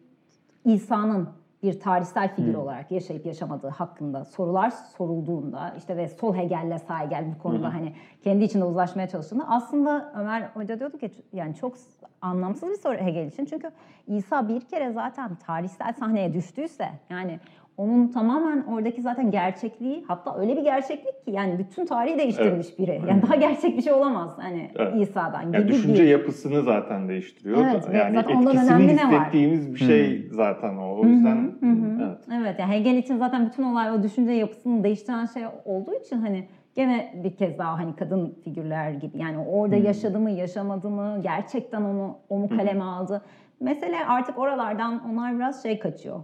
İsa'nın 0.65 1.29
bir 1.63 1.81
tarihsel 1.81 2.35
figür 2.35 2.55
olarak 2.55 2.91
yaşayıp 2.91 3.27
yaşamadığı 3.27 3.69
hakkında 3.69 4.25
sorular 4.25 4.71
sorulduğunda 4.71 5.75
işte 5.79 5.97
ve 5.97 6.09
sol 6.09 6.35
Hegel'le 6.35 6.79
sağ 6.79 7.01
Hegel 7.01 7.25
bu 7.35 7.43
konuda 7.43 7.75
hani 7.75 7.95
kendi 8.25 8.45
içinde 8.45 8.65
uzlaşmaya 8.65 9.09
çalıştığında 9.09 9.49
aslında 9.49 10.13
Ömer 10.17 10.43
Hoca 10.43 10.79
diyordu 10.79 10.99
ki 10.99 11.11
yani 11.33 11.55
çok 11.55 11.75
anlamsız 12.21 12.71
bir 12.71 12.77
soru 12.77 12.97
Hegel 12.97 13.27
için. 13.27 13.45
Çünkü 13.45 13.71
İsa 14.07 14.49
bir 14.49 14.61
kere 14.61 14.93
zaten 14.93 15.35
tarihsel 15.35 15.93
sahneye 15.93 16.35
düştüyse 16.35 16.89
yani 17.11 17.41
onun 17.81 18.09
tamamen 18.09 18.63
oradaki 18.63 19.03
zaten 19.03 19.31
gerçekliği 19.31 20.05
hatta 20.09 20.39
öyle 20.39 20.57
bir 20.57 20.63
gerçeklik 20.63 21.25
ki 21.25 21.31
yani 21.31 21.59
bütün 21.59 21.87
tarihi 21.87 22.19
değiştirmiş 22.19 22.79
biri. 22.79 23.03
Yani 23.09 23.23
daha 23.23 23.35
gerçek 23.35 23.77
bir 23.77 23.83
şey 23.83 23.93
olamaz 23.93 24.39
hani 24.39 24.71
Evet. 24.77 24.95
İsa'dan 25.09 25.43
Yani 25.43 25.57
gibi 25.57 25.69
düşünce 25.69 26.03
bir 26.03 26.09
yapısını 26.09 26.63
zaten 26.63 27.09
değiştiriyor. 27.09 27.65
Evet, 27.65 27.89
ve 27.91 27.99
yani 27.99 28.15
zaten 28.15 28.37
ondan 28.37 28.55
etkisini 28.55 28.75
önemli 28.75 28.97
ne 28.97 29.05
var? 29.05 29.21
hissettiğimiz 29.21 29.75
bir 29.75 29.79
şey 29.79 30.29
zaten 30.33 30.77
o. 30.77 31.01
O 31.01 31.07
yüzden 31.07 31.37
Hı 31.37 31.67
hı. 31.67 32.03
evet. 32.03 32.19
Evet 32.43 32.57
yani 32.61 32.73
Hegel 32.73 32.97
için 32.97 33.17
zaten 33.17 33.47
bütün 33.47 33.63
olay 33.63 33.91
o 33.91 34.03
düşünce 34.03 34.33
yapısını 34.33 34.85
değiştiren 34.85 35.27
şey 35.27 35.43
olduğu 35.65 35.95
için 35.95 36.17
hani 36.17 36.49
gene 36.75 37.15
bir 37.25 37.37
kez 37.37 37.59
daha 37.59 37.79
hani 37.79 37.97
kadın 37.97 38.39
figürler 38.45 38.91
gibi 38.91 39.19
yani 39.19 39.39
orada 39.39 39.77
yaşadı 39.77 40.21
mı 40.21 40.31
yaşamadı 40.31 40.91
mı 40.91 41.21
gerçekten 41.23 41.83
onu 41.83 42.19
o 42.29 42.39
mu 42.39 42.49
kaleme 42.49 42.85
aldı. 42.85 43.23
Mesele 43.61 43.97
artık 44.09 44.39
oralardan 44.39 45.11
onlar 45.11 45.37
biraz 45.37 45.63
şey 45.63 45.79
kaçıyor. 45.79 46.21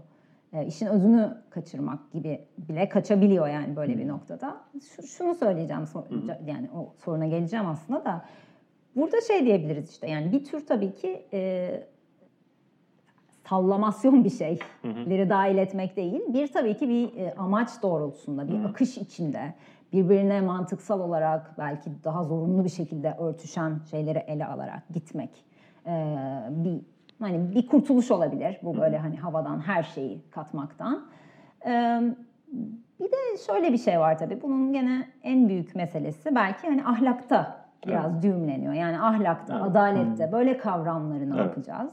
E, 0.52 0.66
işin 0.66 0.86
özünü 0.86 1.34
kaçırmak 1.50 2.12
gibi 2.12 2.40
bile 2.58 2.88
kaçabiliyor 2.88 3.48
yani 3.48 3.76
böyle 3.76 3.98
bir 3.98 4.08
noktada. 4.08 4.56
Şu- 4.96 5.02
şunu 5.06 5.34
söyleyeceğim 5.34 5.84
yani 6.46 6.68
o 6.76 6.92
soruna 7.04 7.26
geleceğim 7.26 7.66
aslında 7.66 8.04
da. 8.04 8.24
Burada 8.96 9.20
şey 9.20 9.44
diyebiliriz 9.44 9.90
işte 9.90 10.10
yani 10.10 10.32
bir 10.32 10.44
tür 10.44 10.66
tabii 10.66 10.94
ki 10.94 11.26
e, 11.32 11.70
sallamasyon 13.48 14.24
bir 14.24 14.30
şeyleri 14.30 15.30
dahil 15.30 15.58
etmek 15.58 15.96
değil. 15.96 16.20
Bir 16.28 16.52
tabii 16.52 16.76
ki 16.76 16.88
bir 16.88 17.16
e, 17.16 17.34
amaç 17.34 17.82
doğrultusunda, 17.82 18.48
bir 18.48 18.64
akış 18.64 18.98
içinde 18.98 19.54
birbirine 19.92 20.40
mantıksal 20.40 21.00
olarak 21.00 21.54
belki 21.58 21.90
daha 22.04 22.24
zorunlu 22.24 22.64
bir 22.64 22.68
şekilde 22.70 23.16
örtüşen 23.18 23.80
şeyleri 23.90 24.18
ele 24.18 24.46
alarak 24.46 24.82
gitmek. 24.94 25.30
E, 25.86 25.92
bir 26.50 26.80
hani 27.20 27.54
bir 27.54 27.66
kurtuluş 27.66 28.10
olabilir 28.10 28.58
bu 28.62 28.78
böyle 28.78 28.98
hani 28.98 29.16
havadan 29.16 29.60
her 29.60 29.82
şeyi 29.82 30.22
katmaktan. 30.30 31.06
Bir 33.00 33.12
de 33.12 33.16
şöyle 33.46 33.72
bir 33.72 33.78
şey 33.78 34.00
var 34.00 34.18
tabii. 34.18 34.42
Bunun 34.42 34.72
gene 34.72 35.08
en 35.22 35.48
büyük 35.48 35.74
meselesi 35.74 36.34
belki 36.34 36.66
hani 36.66 36.84
ahlakta 36.84 37.66
biraz 37.86 38.22
düğümleniyor. 38.22 38.72
Yani 38.72 39.00
ahlakta, 39.00 39.54
Evet. 39.54 39.66
adalette 39.70 40.32
böyle 40.32 40.58
kavramları 40.58 41.30
ne 41.30 41.34
Evet. 41.34 41.46
yapacağız? 41.46 41.92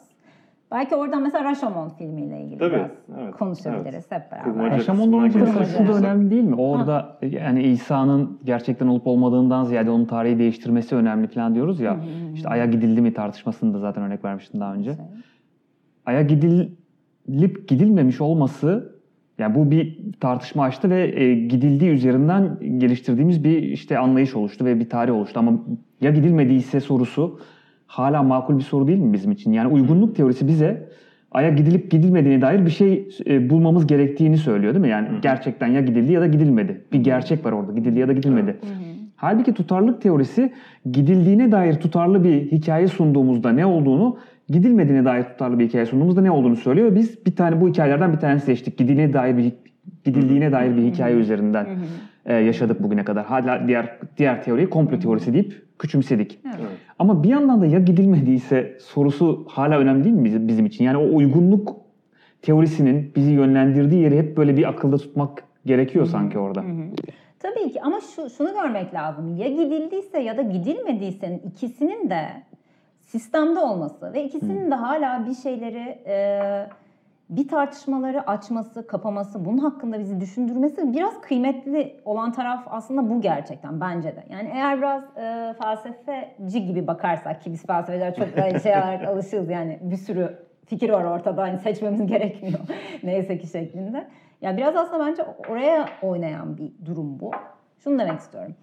Belki 0.74 0.96
oradan 0.96 1.22
mesela 1.22 1.44
Rashomon 1.44 1.90
filmiyle 1.90 2.42
ilgili 2.42 2.58
Tabii, 2.58 2.74
biraz 2.74 2.92
evet, 3.22 3.36
konuşabiliriz 3.36 4.12
hep 4.12 4.32
beraber. 4.32 4.72
Mesela 4.72 5.28
gelecek 5.28 5.68
şu 5.78 5.88
da 5.88 5.98
önemli 5.98 6.32
değil 6.32 6.44
mi? 6.44 6.56
Orada 6.56 7.18
yani 7.22 7.64
İsa'nın 7.64 8.40
gerçekten 8.44 8.88
olup 8.88 9.08
olmadığından 9.08 9.64
ziyade 9.64 9.90
onun 9.90 10.06
tarihi 10.06 10.40
değiştirmesi 10.40 10.96
önemli 10.96 11.28
falan 11.28 11.56
diyoruz 11.56 11.80
ya. 11.80 11.98
İşte 12.34 12.50
Ay'a 12.50 12.66
gidildi 12.66 13.02
mi 13.02 13.14
tartışmasını 13.14 13.74
da 13.74 13.80
zaten 13.80 14.04
örnek 14.04 14.26
vermiştin 14.26 14.60
daha 14.60 14.74
önce. 14.74 14.98
Ay'a 16.06 16.22
gidilip 16.22 17.68
gidilmemiş 17.68 18.22
olması 18.22 18.94
yani 19.38 19.56
bu 19.56 19.72
bir 19.72 20.00
tartışma 20.20 20.64
açtı 20.64 20.90
ve 20.90 21.22
e, 21.22 21.36
gidildiği 21.36 21.92
üzerinden 21.92 22.60
geliştirdiğimiz 22.78 23.44
bir 23.44 23.64
işte 23.64 23.98
anlayış 23.98 24.36
oluştu 24.36 24.66
ve 24.66 24.80
bir 24.80 24.90
tarih 24.90 25.14
oluştu. 25.14 25.40
Ama 25.40 25.54
ya 26.02 26.12
gidilmediyse 26.12 26.80
sorusu 26.80 27.40
hala 27.94 28.24
makul 28.24 28.58
bir 28.58 28.64
soru 28.64 28.88
değil 28.88 29.00
mi 29.00 29.14
bizim 29.14 29.32
için? 29.32 29.52
Yani 29.52 29.74
uygunluk 29.74 30.16
teorisi 30.16 30.48
bize 30.48 30.90
Ay'a 31.32 31.50
gidilip 31.50 31.92
gidilmediğine 31.92 32.42
dair 32.42 32.66
bir 32.66 32.72
şey 32.72 33.10
e, 33.28 33.50
bulmamız 33.50 33.88
gerektiğini 33.88 34.38
söylüyor 34.38 34.74
değil 34.74 34.86
mi? 34.86 34.90
Yani 34.90 35.08
gerçekten 35.22 35.68
ya 35.68 35.82
gidildi 35.82 36.12
ya 36.12 36.22
da 36.22 36.28
gidilmedi. 36.28 36.82
Bir 36.94 37.00
gerçek 37.04 37.46
var 37.46 37.52
orada. 37.52 37.72
Gidildi 37.72 38.00
ya 38.00 38.08
da 38.08 38.14
gidilmedi. 38.14 38.58
Halbuki 39.16 39.54
tutarlılık 39.54 40.02
teorisi 40.02 40.54
gidildiğine 40.92 41.52
dair 41.52 41.74
tutarlı 41.74 42.24
bir 42.24 42.52
hikaye 42.52 42.88
sunduğumuzda 42.88 43.52
ne 43.52 43.66
olduğunu, 43.66 44.18
gidilmediğine 44.50 45.06
dair 45.06 45.24
tutarlı 45.24 45.60
bir 45.60 45.68
hikaye 45.68 45.86
sunduğumuzda 45.86 46.22
ne 46.22 46.32
olduğunu 46.32 46.56
söylüyor. 46.56 46.96
Biz 46.96 47.26
bir 47.26 47.36
tane 47.36 47.62
bu 47.62 47.70
hikayelerden 47.70 48.14
bir 48.14 48.18
tanesi 48.18 48.46
seçtik. 48.46 48.78
Gidildiğine 48.78 49.14
dair 49.14 49.38
bir 49.38 49.52
gidildiğine 50.04 50.52
dair 50.52 50.78
bir 50.78 50.84
hikaye 50.84 51.16
üzerinden 51.16 51.68
e, 52.26 52.34
yaşadık 52.34 52.84
bugüne 52.84 53.04
kadar. 53.04 53.26
Hala 53.26 53.68
diğer 53.68 54.00
diğer 54.18 54.44
teoriyi 54.44 54.70
komplo 54.70 55.00
teorisi 55.00 55.34
deyip 55.34 55.80
küçümsedik. 55.80 56.40
Evet. 56.46 56.72
Ama 57.00 57.24
bir 57.24 57.30
yandan 57.30 57.62
da 57.62 57.66
ya 57.66 57.80
gidilmediyse 57.80 58.78
sorusu 58.82 59.46
hala 59.50 59.78
önemli 59.80 60.04
değil 60.04 60.16
mi 60.16 60.26
bizim, 60.26 60.48
bizim 60.48 60.66
için? 60.66 60.86
Yani 60.86 60.98
o 60.98 61.16
uygunluk 61.16 61.76
teorisinin 62.42 63.12
bizi 63.16 63.32
yönlendirdiği 63.32 64.02
yeri 64.02 64.18
hep 64.18 64.38
böyle 64.38 64.58
bir 64.58 64.70
akılda 64.70 64.98
tutmak 64.98 65.44
gerekiyor 65.66 66.06
sanki 66.06 66.40
orada. 66.40 66.64
Tabii 67.40 67.72
ki 67.72 67.82
ama 67.82 68.00
şu, 68.16 68.30
şunu 68.30 68.54
görmek 68.54 68.94
lazım. 68.94 69.38
Ya 69.38 69.48
gidildiyse 69.48 70.20
ya 70.20 70.38
da 70.38 70.42
gidilmediyse 70.42 71.42
ikisinin 71.46 72.10
de 72.10 72.26
sistemde 73.02 73.60
olması 73.60 74.14
ve 74.14 74.24
ikisinin 74.24 74.72
de 74.72 74.76
hala 74.76 75.26
bir 75.26 75.34
şeyleri 75.34 76.00
e, 76.08 76.68
bir 77.30 77.48
tartışmaları 77.48 78.30
açması, 78.30 78.88
kapaması, 78.88 79.46
bunun 79.46 79.58
hakkında 79.58 80.00
bizi 80.00 80.22
düşündürmesi 80.22 80.94
biraz 80.94 81.22
kıymetli 81.22 82.02
olan 82.06 82.32
taraf 82.32 82.64
aslında 82.70 83.10
bu 83.10 83.22
gerçekten 83.22 83.82
bence 83.82 84.16
de. 84.16 84.24
Yani 84.30 84.50
eğer 84.54 84.78
biraz 84.78 85.04
e, 85.18 85.56
felsefeci 85.62 86.66
gibi 86.66 86.88
bakarsak 86.88 87.42
ki 87.42 87.52
biz 87.52 87.66
felsefeciler 87.66 88.16
çok 88.16 88.38
böyle 88.38 88.60
şey 88.64 88.72
olarak 88.72 89.08
alışığız 89.08 89.50
yani 89.50 89.80
bir 89.82 89.98
sürü 89.98 90.38
fikir 90.66 90.90
var 90.90 91.04
ortada 91.04 91.42
hani 91.42 91.60
seçmemiz 91.60 92.06
gerekmiyor 92.08 92.60
neyse 93.04 93.38
ki 93.38 93.48
şeklinde. 93.48 94.08
Ya 94.42 94.58
biraz 94.58 94.76
aslında 94.76 95.06
bence 95.06 95.26
oraya 95.50 95.90
oynayan 96.02 96.58
bir 96.58 96.72
durum 96.86 97.20
bu. 97.20 97.32
Şunu 97.78 98.00
demek 98.00 98.20
istiyorum. 98.20 98.56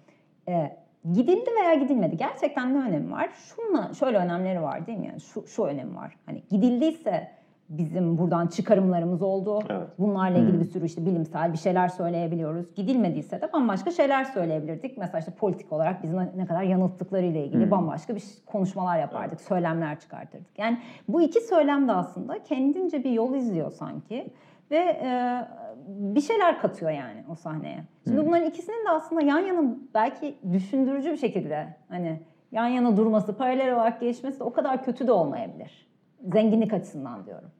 Ee, 0.47 0.77
gidildi 1.13 1.49
veya 1.61 1.73
gidilmedi. 1.73 2.17
Gerçekten 2.17 2.73
ne 2.73 2.89
önemi 2.89 3.11
var? 3.11 3.29
Şunla 3.33 3.93
şöyle 3.93 4.17
önemleri 4.17 4.61
var 4.61 4.87
değil 4.87 4.97
mi? 4.97 5.07
Yani 5.07 5.19
şu, 5.19 5.47
şu 5.47 5.63
önemi 5.63 5.95
var. 5.95 6.17
Hani 6.25 6.43
gidildiyse 6.49 7.40
bizim 7.77 8.17
buradan 8.17 8.47
çıkarımlarımız 8.47 9.21
oldu. 9.21 9.59
Evet. 9.69 9.87
Bunlarla 9.99 10.37
ilgili 10.37 10.59
bir 10.59 10.65
sürü 10.65 10.85
işte 10.85 11.05
bilimsel 11.05 11.53
bir 11.53 11.57
şeyler 11.57 11.87
söyleyebiliyoruz. 11.87 12.75
Gidilmediyse 12.75 13.41
de 13.41 13.53
bambaşka 13.53 13.91
şeyler 13.91 14.23
söyleyebilirdik. 14.23 14.97
Mesela 14.97 15.19
işte 15.19 15.31
politik 15.31 15.73
olarak 15.73 16.03
bizi 16.03 16.17
ne 16.17 16.45
kadar 16.45 16.63
yanılttıklarıyla 16.63 17.41
ilgili 17.41 17.71
bambaşka 17.71 18.15
bir 18.15 18.23
konuşmalar 18.45 18.99
yapardık, 18.99 19.41
söylemler 19.41 19.99
çıkartırdık. 19.99 20.59
Yani 20.59 20.77
bu 21.07 21.21
iki 21.21 21.41
söylem 21.41 21.87
de 21.87 21.91
aslında 21.91 22.43
kendince 22.43 23.03
bir 23.03 23.11
yol 23.11 23.35
izliyor 23.35 23.71
sanki 23.71 24.27
ve 24.71 24.77
e, 24.77 25.41
bir 25.87 26.21
şeyler 26.21 26.59
katıyor 26.59 26.91
yani 26.91 27.23
o 27.31 27.35
sahneye. 27.35 27.83
Şimdi 28.03 28.27
bunların 28.27 28.49
ikisinin 28.49 28.85
de 28.85 28.89
aslında 28.89 29.21
yan 29.21 29.39
yana 29.39 29.75
belki 29.93 30.35
düşündürücü 30.53 31.11
bir 31.11 31.17
şekilde 31.17 31.67
hani 31.89 32.21
yan 32.51 32.67
yana 32.67 32.97
durması, 32.97 33.37
paralel 33.37 33.75
olarak 33.75 34.01
gelişmesi 34.01 34.39
de 34.39 34.43
o 34.43 34.53
kadar 34.53 34.83
kötü 34.83 35.07
de 35.07 35.11
olmayabilir. 35.11 35.87
Zenginlik 36.33 36.73
açısından 36.73 37.25
diyorum. 37.25 37.51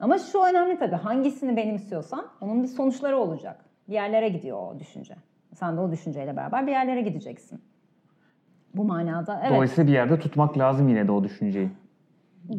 Ama 0.00 0.18
şu 0.18 0.38
önemli 0.42 0.78
tabii 0.78 0.96
hangisini 0.96 1.56
benimsiyorsan 1.56 2.26
onun 2.40 2.62
bir 2.62 2.68
sonuçları 2.68 3.16
olacak. 3.16 3.64
Bir 3.88 3.94
yerlere 3.94 4.28
gidiyor 4.28 4.58
o 4.58 4.78
düşünce. 4.78 5.14
Sen 5.54 5.76
de 5.76 5.80
o 5.80 5.90
düşünceyle 5.90 6.36
beraber 6.36 6.66
bir 6.66 6.72
yerlere 6.72 7.00
gideceksin. 7.00 7.60
Bu 8.74 8.84
manada 8.84 9.40
evet. 9.42 9.56
Dolayısıyla 9.56 9.88
bir 9.88 9.92
yerde 9.92 10.18
tutmak 10.18 10.58
lazım 10.58 10.88
yine 10.88 11.08
de 11.08 11.12
o 11.12 11.24
düşünceyi. 11.24 11.70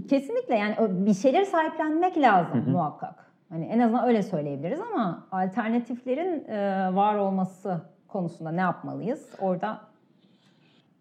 Kesinlikle 0.09 0.55
yani 0.55 0.75
bir 0.89 1.13
şeyleri 1.13 1.45
sahiplenmek 1.45 2.17
lazım 2.17 2.69
muhakkak. 2.69 3.31
Hani 3.49 3.65
en 3.65 3.79
azından 3.79 4.07
öyle 4.07 4.23
söyleyebiliriz 4.23 4.79
ama 4.79 5.27
alternatiflerin 5.31 6.45
e, 6.47 6.89
var 6.95 7.15
olması 7.15 7.81
konusunda 8.07 8.51
ne 8.51 8.61
yapmalıyız? 8.61 9.29
Orada 9.39 9.81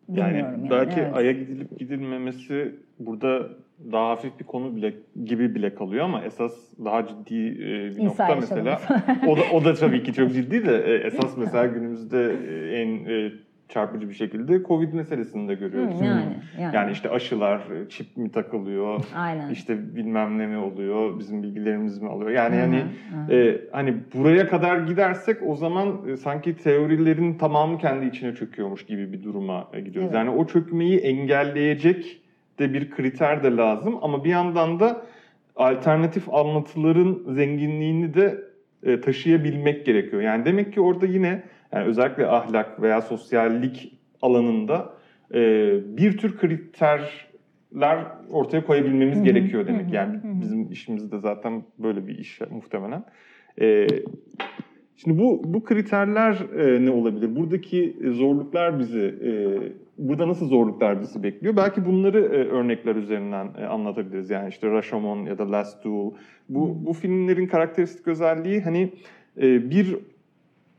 bilmiyorum 0.08 0.36
yani. 0.36 0.70
belki 0.70 1.00
evet. 1.00 1.16
aya 1.16 1.32
gidilip 1.32 1.78
gidilmemesi 1.78 2.76
burada 2.98 3.48
daha 3.92 4.08
hafif 4.10 4.38
bir 4.40 4.44
konu 4.44 4.76
bile 4.76 4.94
gibi 5.24 5.54
bile 5.54 5.74
kalıyor 5.74 6.04
ama 6.04 6.22
esas 6.24 6.52
daha 6.84 7.06
ciddi 7.06 7.34
e, 7.34 7.96
bir 7.96 7.96
İnsan 7.98 8.06
nokta 8.06 8.34
mesela 8.34 8.70
yaşamı. 8.70 9.00
o 9.32 9.36
da 9.36 9.40
o 9.54 9.64
da 9.64 9.74
tabii 9.74 10.02
ki 10.02 10.12
çok 10.12 10.32
ciddi 10.32 10.66
de 10.66 10.82
e, 10.86 10.94
esas 11.06 11.36
mesela 11.36 11.66
günümüzde 11.66 12.36
e, 12.50 12.80
en 12.80 13.04
e, 13.04 13.32
çarpıcı 13.68 14.08
bir 14.08 14.14
şekilde 14.14 14.62
Covid 14.62 14.92
meselesini 14.92 15.48
de 15.48 15.52
Hı, 15.52 15.58
görüyoruz. 15.58 16.00
yani, 16.00 16.36
yani. 16.60 16.74
Yani 16.76 16.92
işte 16.92 17.10
aşılar, 17.10 17.60
çip 17.88 18.16
mi 18.16 18.32
takılıyor, 18.32 19.04
Aynen. 19.16 19.50
işte 19.50 19.96
bilmem 19.96 20.38
ne 20.38 20.46
mi 20.46 20.56
oluyor, 20.56 21.18
bizim 21.18 21.42
bilgilerimiz 21.42 22.02
mi 22.02 22.08
alıyor? 22.08 22.30
Yani 22.30 22.56
Hı 22.56 22.60
hani 22.60 22.82
hı. 23.26 23.32
e, 23.34 23.60
hani 23.72 23.94
buraya 24.14 24.48
kadar 24.48 24.78
gidersek 24.78 25.36
o 25.46 25.54
zaman 25.56 26.08
e, 26.08 26.16
sanki 26.16 26.56
teorilerin 26.56 27.34
tamamı 27.34 27.78
kendi 27.78 28.06
içine 28.06 28.34
çöküyormuş 28.34 28.86
gibi 28.86 29.12
bir 29.12 29.22
duruma 29.22 29.68
e, 29.72 29.80
gidiyoruz. 29.80 30.10
Evet. 30.14 30.26
Yani 30.26 30.30
o 30.30 30.46
çökmeyi 30.46 30.98
engelleyecek 30.98 32.20
de 32.58 32.74
bir 32.74 32.90
kriter 32.90 33.42
de 33.42 33.56
lazım 33.56 33.98
ama 34.02 34.24
bir 34.24 34.30
yandan 34.30 34.80
da 34.80 35.06
alternatif 35.56 36.34
anlatıların 36.34 37.22
zenginliğini 37.28 38.14
de 38.14 38.44
e, 38.82 39.00
taşıyabilmek 39.00 39.86
gerekiyor. 39.86 40.22
Yani 40.22 40.44
demek 40.44 40.72
ki 40.72 40.80
orada 40.80 41.06
yine 41.06 41.42
yani 41.72 41.84
özellikle 41.84 42.26
ahlak 42.26 42.82
veya 42.82 43.00
sosyallik 43.00 43.98
alanında 44.22 44.94
e, 45.34 45.38
bir 45.96 46.18
tür 46.18 46.36
kriterler 46.36 47.98
ortaya 48.30 48.64
koyabilmemiz 48.64 49.22
gerekiyor 49.22 49.66
demek. 49.66 49.92
Yani 49.92 50.20
bizim 50.24 50.72
işimizde 50.72 51.18
zaten 51.18 51.62
böyle 51.78 52.06
bir 52.06 52.18
iş 52.18 52.40
muhtemelen. 52.50 53.04
E, 53.60 53.86
şimdi 54.96 55.18
bu 55.18 55.42
bu 55.44 55.64
kriterler 55.64 56.38
e, 56.58 56.84
ne 56.84 56.90
olabilir? 56.90 57.36
Buradaki 57.36 57.96
zorluklar 58.10 58.78
bizi 58.78 59.14
e, 59.24 59.30
burada 59.98 60.28
nasıl 60.28 60.46
zorluklar 60.46 61.00
bizi 61.00 61.22
bekliyor? 61.22 61.56
Belki 61.56 61.86
bunları 61.86 62.18
e, 62.20 62.48
örnekler 62.48 62.96
üzerinden 62.96 63.48
e, 63.58 63.64
anlatabiliriz. 63.64 64.30
Yani 64.30 64.48
işte 64.48 64.70
Rashomon 64.70 65.26
ya 65.26 65.38
da 65.38 65.52
Last 65.52 65.84
Duel. 65.84 66.10
Bu 66.48 66.86
bu 66.86 66.92
filmlerin 66.92 67.46
karakteristik 67.46 68.08
özelliği 68.08 68.60
hani 68.60 68.92
e, 69.40 69.70
bir 69.70 69.96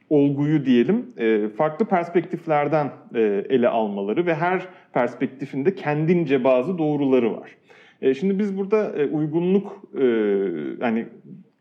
olguyu 0.10 0.66
diyelim 0.66 1.06
e, 1.18 1.50
farklı 1.50 1.86
perspektiflerden 1.86 2.92
e, 3.16 3.22
ele 3.50 3.68
almaları 3.68 4.26
ve 4.26 4.36
her 4.36 4.68
perspektifinde 4.94 5.76
kendince 5.76 6.44
bazı 6.44 6.78
doğruları 6.78 7.38
var. 7.38 7.50
E, 8.02 8.14
şimdi 8.14 8.40
biz 8.40 8.58
burada 8.58 8.94
e, 8.96 9.06
uygunluk 9.06 9.82
e, 10.00 10.06
yani 10.82 11.08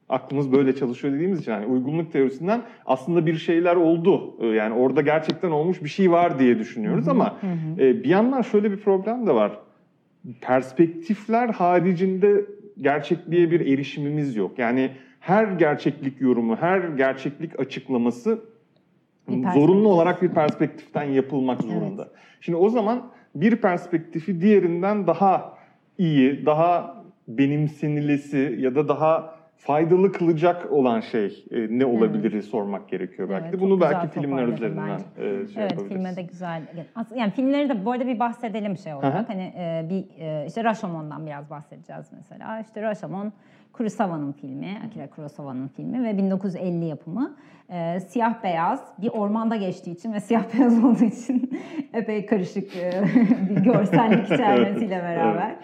aklımız 0.09 0.53
böyle 0.53 0.75
çalışıyor 0.75 1.15
dediğimiz 1.15 1.41
için 1.41 1.53
yani 1.53 1.67
uygunluk 1.67 2.13
teorisinden 2.13 2.63
aslında 2.87 3.27
bir 3.27 3.35
şeyler 3.35 3.77
oldu. 3.77 4.37
E, 4.41 4.47
yani 4.47 4.75
orada 4.75 5.01
gerçekten 5.01 5.51
olmuş 5.51 5.85
bir 5.85 5.89
şey 5.89 6.11
var 6.11 6.39
diye 6.39 6.59
düşünüyoruz 6.59 7.09
ama 7.09 7.37
e, 7.79 8.05
bir 8.05 8.09
yandan 8.09 8.43
şöyle 8.43 8.71
bir 8.71 8.77
problem 8.77 9.27
de 9.27 9.35
var. 9.35 9.59
Perspektifler 10.41 11.49
haricinde 11.49 12.45
gerçekliğe 12.79 13.51
bir 13.51 13.61
erişimimiz 13.61 14.37
yok. 14.37 14.59
Yani 14.59 14.91
her 15.21 15.45
gerçeklik 15.47 16.21
yorumu, 16.21 16.57
her 16.57 16.81
gerçeklik 16.81 17.61
açıklaması 17.61 18.39
zorunlu 19.55 19.89
olarak 19.89 20.23
bir 20.23 20.29
perspektiften 20.29 21.03
yapılmak 21.03 21.63
zorunda. 21.63 22.09
Şimdi 22.41 22.59
o 22.59 22.69
zaman 22.69 23.03
bir 23.35 23.57
perspektifi 23.57 24.41
diğerinden 24.41 25.07
daha 25.07 25.59
iyi, 25.99 26.47
daha 26.47 26.97
benimsenilesi 27.29 28.57
ya 28.61 28.75
da 28.75 28.89
daha 28.89 29.36
faydalı 29.57 30.13
kılacak 30.13 30.73
olan 30.73 31.01
şey 31.01 31.45
e, 31.51 31.79
ne 31.79 31.87
olabilir 31.87 32.43
sormak 32.43 32.89
gerekiyor 32.89 33.29
belki 33.31 33.45
Evet, 33.45 33.53
de. 33.53 33.61
Bunu 33.61 33.81
belki 33.81 34.09
filmler 34.09 34.49
üzerinden 34.49 35.01
bence. 35.17 35.29
e, 35.29 35.47
şey 35.47 35.63
evet 35.63 35.89
filme 35.89 36.17
de 36.17 36.23
güzel. 36.23 36.63
Yani 37.15 37.31
filmleri 37.31 37.69
de 37.69 37.85
bu 37.85 37.93
arada 37.93 38.07
bir 38.07 38.19
bahsedelim 38.19 38.77
şey 38.77 38.95
olarak. 38.95 39.15
Hı 39.15 39.19
hı. 39.19 39.27
Hani 39.27 39.43
e, 39.59 39.87
bir 39.91 40.21
e, 40.21 40.47
işte 40.47 40.65
Rashomon'dan 40.65 41.27
biraz 41.27 41.51
bahsedeceğiz 41.51 42.07
mesela. 42.13 42.61
İşte 42.61 42.83
Rashomon 42.83 43.33
Kurosawa'nın 43.73 44.33
filmi, 44.33 44.79
Akira 44.87 45.11
Kurosawa'nın 45.11 45.69
filmi 45.69 46.05
ve 46.05 46.19
1950 46.19 46.85
yapımı. 46.85 47.37
E, 47.71 48.01
siyah 48.01 48.43
beyaz 48.43 48.81
bir 48.99 49.09
ormanda 49.09 49.57
geçtiği 49.57 49.91
için 49.91 50.13
ve 50.13 50.21
siyah 50.21 50.45
beyaz 50.59 50.85
olduğu 50.85 51.05
için 51.05 51.51
epey 51.95 52.27
karışık 52.27 52.77
e, 52.77 52.91
bir 53.51 53.57
görsellik 53.57 54.25
içermesiyle 54.33 54.95
Evet, 54.95 55.05
beraber. 55.05 55.57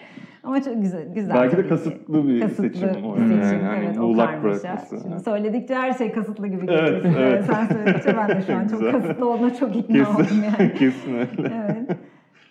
Ama 0.53 0.63
çok 0.63 0.81
güzel. 0.81 1.13
güzel 1.13 1.35
Belki 1.35 1.57
de 1.57 1.67
kasıtlı 1.67 2.27
bir 2.27 2.41
kasıtlı 2.41 2.63
seçim 2.69 3.05
o. 3.05 3.15
seçim. 3.17 3.41
Yani 3.41 3.63
hani 3.63 3.85
evet, 3.85 3.97
muğlak 3.97 4.43
bırakması. 4.43 4.67
Şimdi 4.89 5.03
Evet. 5.11 5.23
söyledikçe 5.23 5.75
her 5.75 5.93
şey 5.93 6.11
kasıtlı 6.11 6.47
gibi 6.47 6.65
Evet, 6.69 7.03
geliyor. 7.03 7.21
evet. 7.21 7.45
Sen 7.45 7.65
söyledikçe 7.65 8.17
ben 8.17 8.29
de 8.29 8.41
şu 8.41 8.55
an 8.55 8.67
çok 8.67 8.79
Güzel. 8.79 8.91
kasıtlı 8.91 9.29
olduğuna 9.29 9.55
çok 9.55 9.75
ikna 9.75 10.09
oldum 10.09 10.17
Kesin, 10.17 10.43
yani. 10.43 10.73
kesin 10.79 11.13
öyle. 11.13 11.27
evet. 11.37 11.97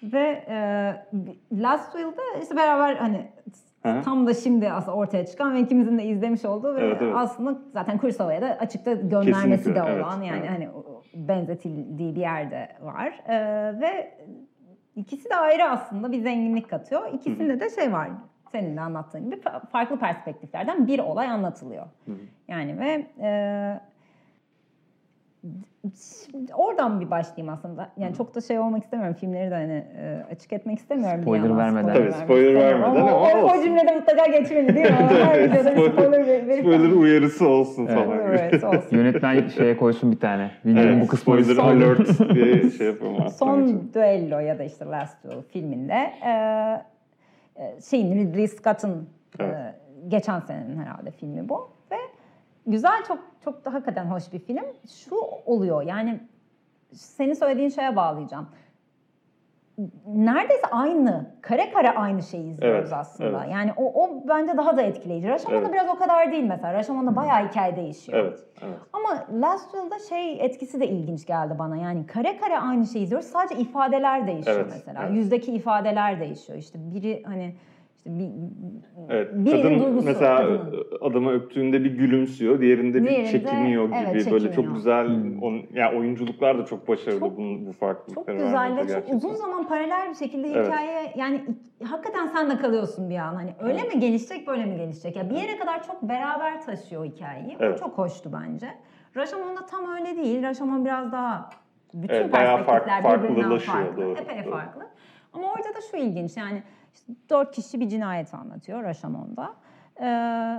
Ve 0.02 0.44
e, 0.48 0.56
Last 1.52 1.92
Will'da 1.92 2.22
işte 2.42 2.56
beraber 2.56 2.94
hani 2.94 3.26
hı. 3.82 4.02
tam 4.04 4.26
da 4.26 4.34
şimdi 4.34 4.70
aslında 4.70 4.96
ortaya 4.96 5.26
çıkan 5.26 5.54
ve 5.54 5.60
ikimizin 5.60 5.98
de 5.98 6.04
izlemiş 6.04 6.44
olduğu 6.44 6.74
ve 6.74 6.80
Evet, 6.80 6.98
evet. 7.02 7.14
aslında 7.16 7.58
zaten 7.72 7.98
Kursava'ya 7.98 8.42
da 8.42 8.46
açıkta 8.46 8.92
göndermesi 8.92 9.50
Kesinlikle, 9.50 9.74
de 9.74 9.88
evet, 9.88 10.04
olan 10.04 10.22
yani 10.22 10.40
evet. 10.40 10.50
hani 10.50 10.68
benzetildiği 11.14 12.14
bir 12.14 12.20
yerde 12.20 12.68
var. 12.82 13.20
E, 13.28 13.34
ve 13.80 14.14
ikisi 14.96 15.30
de 15.30 15.36
ayrı 15.36 15.64
aslında 15.64 16.12
bir 16.12 16.22
zenginlik 16.22 16.70
katıyor. 16.70 17.12
İkisinde 17.12 17.60
de 17.60 17.70
şey 17.70 17.92
var 17.92 18.10
senin 18.52 18.76
de 18.76 18.80
anlattığın 18.80 19.24
gibi 19.24 19.34
fa- 19.34 19.66
farklı 19.66 19.98
perspektiflerden 19.98 20.86
bir 20.86 20.98
olay 20.98 21.28
anlatılıyor. 21.28 21.86
Yani 22.48 22.80
ve 22.80 23.06
e, 23.20 23.80
Şimdi 26.30 26.54
oradan 26.54 27.00
bir 27.00 27.10
başlayayım 27.10 27.54
aslında. 27.54 27.88
Yani 27.96 28.14
çok 28.14 28.34
da 28.34 28.40
şey 28.40 28.58
olmak 28.58 28.82
istemiyorum. 28.84 29.16
Filmleri 29.20 29.50
de 29.50 29.54
hani 29.54 29.84
e, 29.98 30.24
açık 30.32 30.52
etmek 30.52 30.78
istemiyorum. 30.78 31.22
Spoiler 31.22 31.42
yandan. 31.44 31.58
vermeden. 31.58 31.86
Tabii, 31.94 31.98
vermek 32.04 32.14
spoiler 32.24 32.54
vermeden 32.54 32.90
Ama 32.90 33.00
ama 33.10 33.12
o, 33.16 33.42
o 33.42 33.44
olsun. 33.44 33.62
cümlede 33.62 33.92
mutlaka 33.96 34.26
geçmeli 34.26 34.74
değil 34.74 34.86
mi? 34.86 34.92
Her 34.96 35.42
videoda 35.50 35.76
bir 35.76 35.90
spoiler 35.90 36.26
ver- 36.26 36.46
verip 36.46 36.60
spoiler 36.64 36.90
uyarısı 36.92 37.48
olsun 37.48 37.86
Evet. 37.86 37.94
falan. 38.04 38.18
Evet, 38.20 38.64
olsun. 38.64 38.96
Yönetmen 38.96 39.48
şeye 39.48 39.76
koysun 39.76 40.12
bir 40.12 40.20
tane. 40.20 40.50
Videonun 40.64 40.88
Evet, 40.88 41.02
bu 41.02 41.06
kısmını 41.06 41.44
spoiler 41.44 41.62
son- 41.62 41.76
alert 41.80 42.34
diye 42.34 42.70
şey 42.70 42.86
yapalım. 42.86 43.28
Son 43.30 43.82
Duello 43.94 44.38
ya 44.38 44.58
da 44.58 44.62
işte 44.64 44.84
Last 44.84 45.24
Duel 45.24 45.42
filminde 45.42 45.94
e, 46.26 46.30
e, 47.56 47.80
şeyin 47.90 48.14
Ridley 48.18 48.48
Scott'ın 48.48 49.08
e, 49.40 49.44
Evet. 49.44 49.74
geçen 50.08 50.40
senenin 50.40 50.76
herhalde 50.78 51.10
filmi 51.10 51.48
bu 51.48 51.70
ve 51.90 51.96
güzel 52.66 53.04
çok 53.08 53.18
çok 53.44 53.64
da 53.64 53.74
hakikaten 53.74 54.04
hoş 54.04 54.32
bir 54.32 54.38
film. 54.38 54.64
Şu 54.90 55.16
oluyor 55.46 55.82
yani 55.82 56.20
senin 56.92 57.34
söylediğin 57.34 57.68
şeye 57.68 57.96
bağlayacağım. 57.96 58.48
Neredeyse 60.06 60.66
aynı, 60.70 61.26
kare 61.40 61.70
kare 61.70 61.90
aynı 61.90 62.22
şeyi 62.22 62.50
izliyoruz 62.50 62.78
Evet, 62.80 62.92
aslında. 62.92 63.40
evet. 63.44 63.52
Yani 63.52 63.72
o, 63.76 64.04
o 64.04 64.22
bence 64.28 64.56
daha 64.56 64.76
da 64.76 64.82
etkileyici. 64.82 65.28
Rashomon'da 65.28 65.60
Evet. 65.64 65.72
biraz 65.74 65.88
o 65.88 65.98
kadar 65.98 66.32
değil 66.32 66.44
mesela. 66.44 66.74
Rashomon'da 66.74 67.16
bayağı 67.16 67.48
hikaye 67.48 67.76
değişiyor. 67.76 68.18
Evet, 68.18 68.40
evet. 68.62 68.76
Ama 68.92 69.26
Last 69.40 69.70
Will'da 69.72 69.98
şey 69.98 70.44
etkisi 70.44 70.80
de 70.80 70.88
ilginç 70.88 71.26
geldi 71.26 71.54
bana. 71.58 71.76
Yani 71.76 72.06
kare 72.06 72.36
kare 72.36 72.58
aynı 72.58 72.86
şeyi 72.86 73.04
izliyoruz. 73.04 73.26
Sadece 73.28 73.60
ifadeler 73.60 74.26
değişiyor 74.26 74.56
Evet, 74.56 74.72
mesela. 74.74 75.02
evet. 75.02 75.16
Yüzdeki 75.16 75.52
ifadeler 75.52 76.20
değişiyor. 76.20 76.58
İşte 76.58 76.78
biri 76.94 77.22
hani 77.26 77.54
işte 78.06 78.18
bir, 78.18 78.28
Evet, 79.10 79.28
kadın 79.62 79.80
duygusu. 79.80 80.06
mesela 80.06 80.36
kadının. 80.36 80.84
adamı 81.00 81.32
öptüğünde 81.32 81.84
bir 81.84 81.90
gülümsüyor, 81.98 82.60
diğerinde 82.60 83.02
bir 83.02 83.08
Diğerinde, 83.08 83.30
çekiniyor 83.30 83.84
gibi 83.86 83.96
evet, 83.96 84.14
böyle 84.14 84.44
çekiniyor. 84.44 84.54
çok 84.54 84.74
güzel. 84.74 85.08
Hmm. 85.08 85.42
On, 85.42 85.62
ya 85.74 85.92
oyuncular 85.94 86.58
da 86.58 86.64
çok 86.64 86.88
başarılı 86.88 87.20
Çok- 87.20 87.36
bunun 87.36 87.66
bu 87.66 87.72
farklılıkları 87.72 88.38
Çok 88.38 88.46
güzel 88.46 88.76
ve 88.76 88.80
çok 88.80 88.88
gerçekten. 88.88 89.16
uzun 89.16 89.34
zaman 89.34 89.68
paralel 89.68 90.10
bir 90.10 90.14
şekilde 90.14 90.48
Evet. 90.48 90.66
hikaye 90.66 91.12
yani 91.16 91.44
hakikaten 91.84 92.26
sen 92.26 92.50
de 92.50 92.56
kalıyorsun 92.58 93.10
bir 93.10 93.16
an. 93.16 93.34
Hani 93.34 93.50
öyle 93.60 93.78
Evet. 93.82 93.94
mi 93.94 94.00
gelişecek 94.00 94.46
böyle 94.46 94.64
mi 94.64 94.76
gelişecek? 94.76 95.16
Ya 95.16 95.30
bir 95.30 95.34
yere 95.34 95.56
kadar 95.58 95.82
çok 95.86 96.02
beraber 96.02 96.62
taşıyor 96.62 97.04
hikayeyi. 97.04 97.56
Evet. 97.60 97.74
O 97.82 97.84
çok 97.84 97.98
hoştu 97.98 98.30
bence. 98.32 98.68
Rashomon'da 99.16 99.66
tam 99.66 99.90
öyle 99.94 100.16
değil. 100.16 100.42
Rashomon 100.42 100.84
biraz 100.84 101.12
daha 101.12 101.50
bütün 101.94 102.14
Evet, 102.14 102.32
bayağı 102.32 102.64
fark- 102.64 102.84
perspektifler 102.86 103.18
birbirinden 103.22 103.40
farklılaşıyor, 103.42 103.84
farklı. 103.86 104.02
doğru, 104.02 104.12
Epey 104.18 104.44
doğru. 104.44 104.50
farklı. 104.54 104.82
Ama 105.32 105.46
orada 105.52 105.68
da 105.68 105.80
şu 105.90 105.96
ilginç 105.96 106.36
yani 106.36 106.62
işte 106.94 107.12
dört 107.30 107.54
kişi 107.54 107.80
bir 107.80 107.88
cinayet 107.88 108.34
anlatıyor 108.34 108.82
Rashomon'da. 108.82 109.54
Ee, 110.00 110.56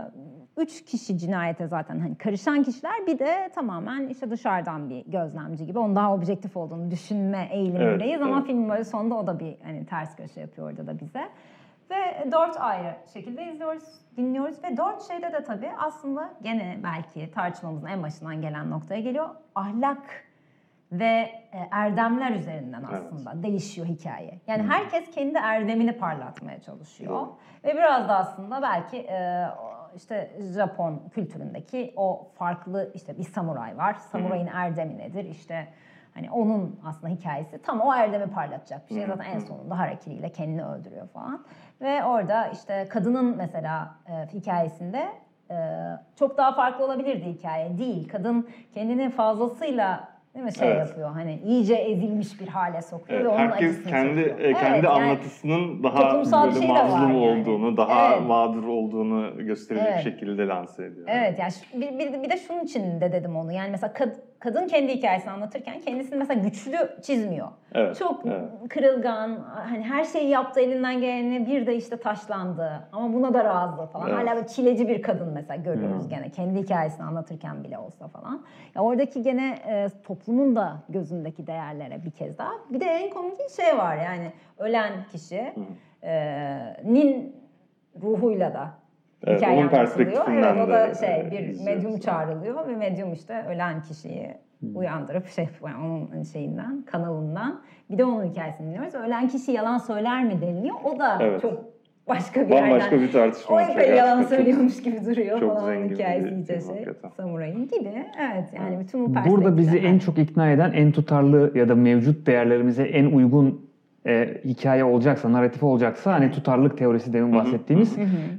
üç 0.57 0.85
kişi 0.85 1.17
cinayete 1.17 1.67
zaten 1.67 1.99
hani 1.99 2.17
karışan 2.17 2.63
kişiler 2.63 3.07
bir 3.07 3.19
de 3.19 3.51
tamamen 3.55 4.07
işte 4.07 4.29
dışarıdan 4.29 4.89
bir 4.89 5.05
gözlemci 5.05 5.65
gibi 5.65 5.79
onun 5.79 5.95
daha 5.95 6.13
objektif 6.13 6.57
olduğunu 6.57 6.91
düşünme 6.91 7.49
eğilimindeyiz 7.51 8.15
Evet, 8.15 8.21
ama 8.21 8.37
evet. 8.37 8.47
film 8.47 8.69
böyle 8.69 8.83
sonunda 8.83 9.15
o 9.15 9.27
da 9.27 9.39
bir 9.39 9.57
hani 9.63 9.85
ters 9.85 10.15
köşe 10.15 10.41
yapıyor 10.41 10.71
orada 10.71 10.87
da 10.87 10.99
bize. 10.99 11.29
Ve 11.91 12.31
dört 12.31 12.57
ayrı 12.61 12.95
şekilde 13.13 13.51
izliyoruz, 13.51 13.83
dinliyoruz 14.17 14.63
ve 14.63 14.77
dört 14.77 15.07
şeyde 15.07 15.33
de 15.33 15.43
tabii 15.43 15.71
aslında 15.77 16.33
gene 16.41 16.79
belki 16.83 17.31
tartışmamızın 17.31 17.87
en 17.87 18.03
başından 18.03 18.41
gelen 18.41 18.69
noktaya 18.69 19.01
geliyor. 19.01 19.29
Ahlak 19.55 20.25
ve 20.93 21.29
e, 21.53 21.67
erdemler 21.71 22.31
üzerinden 22.31 22.83
Evet. 22.89 23.01
aslında 23.05 23.43
değişiyor 23.43 23.87
hikaye. 23.87 24.39
Yani 24.47 24.63
herkes 24.63 25.11
kendi 25.11 25.37
erdemini 25.37 25.97
parlatmaya 25.97 26.61
çalışıyor. 26.61 27.27
Ve 27.63 27.73
biraz 27.75 28.09
da 28.09 28.17
aslında 28.17 28.61
belki 28.61 28.97
e, 28.97 29.45
işte 29.95 30.31
Japon 30.55 31.01
kültüründeki 31.11 31.93
o 31.95 32.27
farklı 32.35 32.91
işte 32.93 33.17
bir 33.17 33.23
samuray 33.23 33.77
var. 33.77 33.93
Samurayın 33.93 34.47
erdemi 34.47 34.97
nedir? 34.97 35.25
İşte 35.25 35.67
hani 36.13 36.31
onun 36.31 36.79
aslında 36.85 37.13
hikayesi 37.13 37.61
tam 37.61 37.81
o 37.81 37.93
erdemi 37.93 38.31
parlatacak 38.31 38.89
bir 38.89 38.95
şey. 38.95 39.05
Zaten 39.05 39.25
en 39.31 39.39
sonunda 39.39 39.79
harakiriyle 39.79 40.29
kendini 40.31 40.65
öldürüyor 40.65 41.07
falan. 41.07 41.45
Ve 41.81 42.03
orada 42.03 42.47
işte 42.47 42.87
kadının 42.89 43.37
mesela 43.37 43.95
e, 44.07 44.33
hikayesinde 44.33 45.07
çok 46.15 46.37
daha 46.37 46.51
farklı 46.51 46.85
olabilirdi 46.85 47.25
hikaye. 47.25 47.77
Değil. 47.77 48.09
Kadın 48.09 48.49
kendini 48.73 49.09
fazlasıyla 49.09 50.12
değil 50.35 50.45
mi 50.45 50.53
şey 50.53 50.67
Evet. 50.67 50.87
yapıyor. 50.87 51.09
Hani 51.11 51.39
iyice 51.45 51.75
ezilmiş 51.75 52.41
bir 52.41 52.47
hale 52.47 52.81
sokuyor 52.81 53.19
Evet, 53.19 53.25
ve 53.25 53.29
onun 53.29 53.37
herkes 53.37 53.83
kendi 53.83 54.19
e, 54.21 54.53
kendi 54.53 54.75
Evet, 54.75 54.83
yani- 54.83 54.87
anlatısının 54.87 55.83
daha 55.83 56.09
toplumsal 56.09 56.49
bir 56.49 56.55
böyle 56.55 56.65
şey 56.65 56.73
mazlum 56.75 57.11
yani. 57.13 57.17
olduğunu, 57.41 57.77
daha 57.77 58.13
Evet. 58.13 58.27
mağdur 58.27 58.63
olduğunu 58.63 59.45
gösterecek 59.45 59.87
Evet. 59.91 60.03
şekilde 60.03 60.47
lanse 60.47 60.85
ediyor. 60.85 61.07
Evet 61.11 61.39
yani 61.39 61.51
bir, 61.73 61.99
bir, 61.99 62.23
bir 62.23 62.29
de 62.29 62.37
şunun 62.37 62.63
için 62.63 63.01
de 63.01 63.11
dedim 63.11 63.35
onu. 63.35 63.51
Yani 63.51 63.71
mesela 63.71 63.93
kad- 63.93 64.19
kadın 64.43 64.67
kendi 64.67 64.95
hikayesini 64.95 65.31
anlatırken 65.31 65.81
kendisini 65.81 66.15
mesela 66.17 66.41
güçlü 66.41 66.77
çizmiyor. 67.01 67.47
Evet, 67.73 67.95
Çok 67.99 68.25
evet. 68.25 68.41
kırılgan, 68.69 69.39
hani 69.69 69.83
her 69.83 70.03
şeyi 70.03 70.29
yaptı 70.29 70.59
elinden 70.59 71.01
geleni 71.01 71.47
bir 71.47 71.67
de 71.67 71.75
işte 71.75 71.97
taşlandı. 71.97 72.87
Ama 72.91 73.13
buna 73.13 73.33
da 73.33 73.43
razı 73.43 73.85
falan. 73.85 74.09
Evet. 74.09 74.17
Hala 74.17 74.35
böyle 74.35 74.47
çileci 74.47 74.87
bir 74.87 75.01
kadın 75.01 75.33
mesela 75.33 75.55
görüyoruz 75.63 76.03
Hmm. 76.03 76.09
gene. 76.09 76.29
Kendi 76.29 76.59
hikayesini 76.59 77.03
anlatırken 77.05 77.63
bile 77.63 77.77
olsa 77.77 78.07
falan. 78.07 78.41
Ya 78.75 78.81
oradaki 78.81 79.21
gene 79.21 79.57
e, 79.67 79.87
toplumun 80.03 80.55
da 80.55 80.77
gözündeki 80.89 81.47
değerlere 81.47 82.05
bir 82.05 82.11
kez 82.11 82.37
daha. 82.37 82.51
Bir 82.69 82.79
de 82.79 82.85
en 82.85 83.09
komik 83.09 83.49
şey 83.55 83.77
var 83.77 83.95
yani 83.95 84.31
ölen 84.57 84.91
kişi 85.11 85.53
e, 86.03 86.59
nin 86.83 87.35
ruhuyla 88.01 88.53
da 88.53 88.69
Evet, 89.27 89.37
hikaye 89.41 89.59
onun 89.59 89.69
perspektifinden 89.69 90.55
Evet 90.55 90.67
o 90.67 90.71
da 90.71 90.89
de, 90.89 90.95
şey 90.95 91.19
e, 91.19 91.31
bir 91.31 91.39
izliyoruz. 91.39 91.61
medyum 91.65 91.99
çağrılıyor 91.99 92.67
ve 92.67 92.75
medyum 92.75 93.13
işte 93.13 93.45
ölen 93.49 93.81
kişiyi 93.81 94.31
Hmm. 94.59 94.75
uyandırıp 94.75 95.27
şey 95.27 95.49
onun 95.61 96.23
şeyinden 96.23 96.81
kanalından 96.91 97.61
bir 97.89 97.97
de 97.97 98.05
onun 98.05 98.23
hikayesini 98.25 98.67
dinliyoruz. 98.67 98.95
Ölen 98.95 99.27
kişi 99.27 99.51
yalan 99.51 99.77
söyler 99.77 100.23
mi 100.25 100.41
deniliyor. 100.41 100.75
O 100.83 100.99
da 100.99 101.17
Evet. 101.21 101.41
çok 101.41 101.63
başka 102.07 102.41
bir 102.41 102.49
Bambaşka 102.51 102.73
yerden. 102.95 103.01
bir 103.01 103.11
tartışma. 103.11 103.55
O 103.55 103.59
epey 103.59 103.95
yalan 103.95 104.23
söylüyormuş 104.29 104.83
gibi 104.83 105.05
duruyor 105.05 105.39
çok 105.39 105.53
falan 105.53 105.65
zengin 105.65 105.95
hikayesi 105.95 106.29
iyice 106.29 106.53
şey. 106.61 106.85
Samuray'ın 107.17 107.67
gibi. 107.67 108.05
Evet 108.21 108.45
yani 108.55 108.79
bütün 108.79 109.05
bu 109.05 109.15
Burada 109.29 109.57
bizi 109.57 109.71
perspektifler- 109.77 109.85
en 109.87 109.99
çok 109.99 110.17
ikna 110.17 110.51
eden, 110.51 110.71
en 110.73 110.91
tutarlı 110.91 111.51
ya 111.57 111.69
da 111.69 111.75
mevcut 111.75 112.27
değerlerimize 112.27 112.83
en 112.83 113.05
uygun 113.05 113.62
e, 114.07 114.41
hikaye 114.45 114.83
olacaksa, 114.83 115.31
narratifi 115.31 115.65
olacaksa 115.65 116.13
hani 116.13 116.31
tutarlılık 116.31 116.77
teorisi 116.77 117.13
demin 117.13 117.35
bahsettiğimiz 117.35 117.95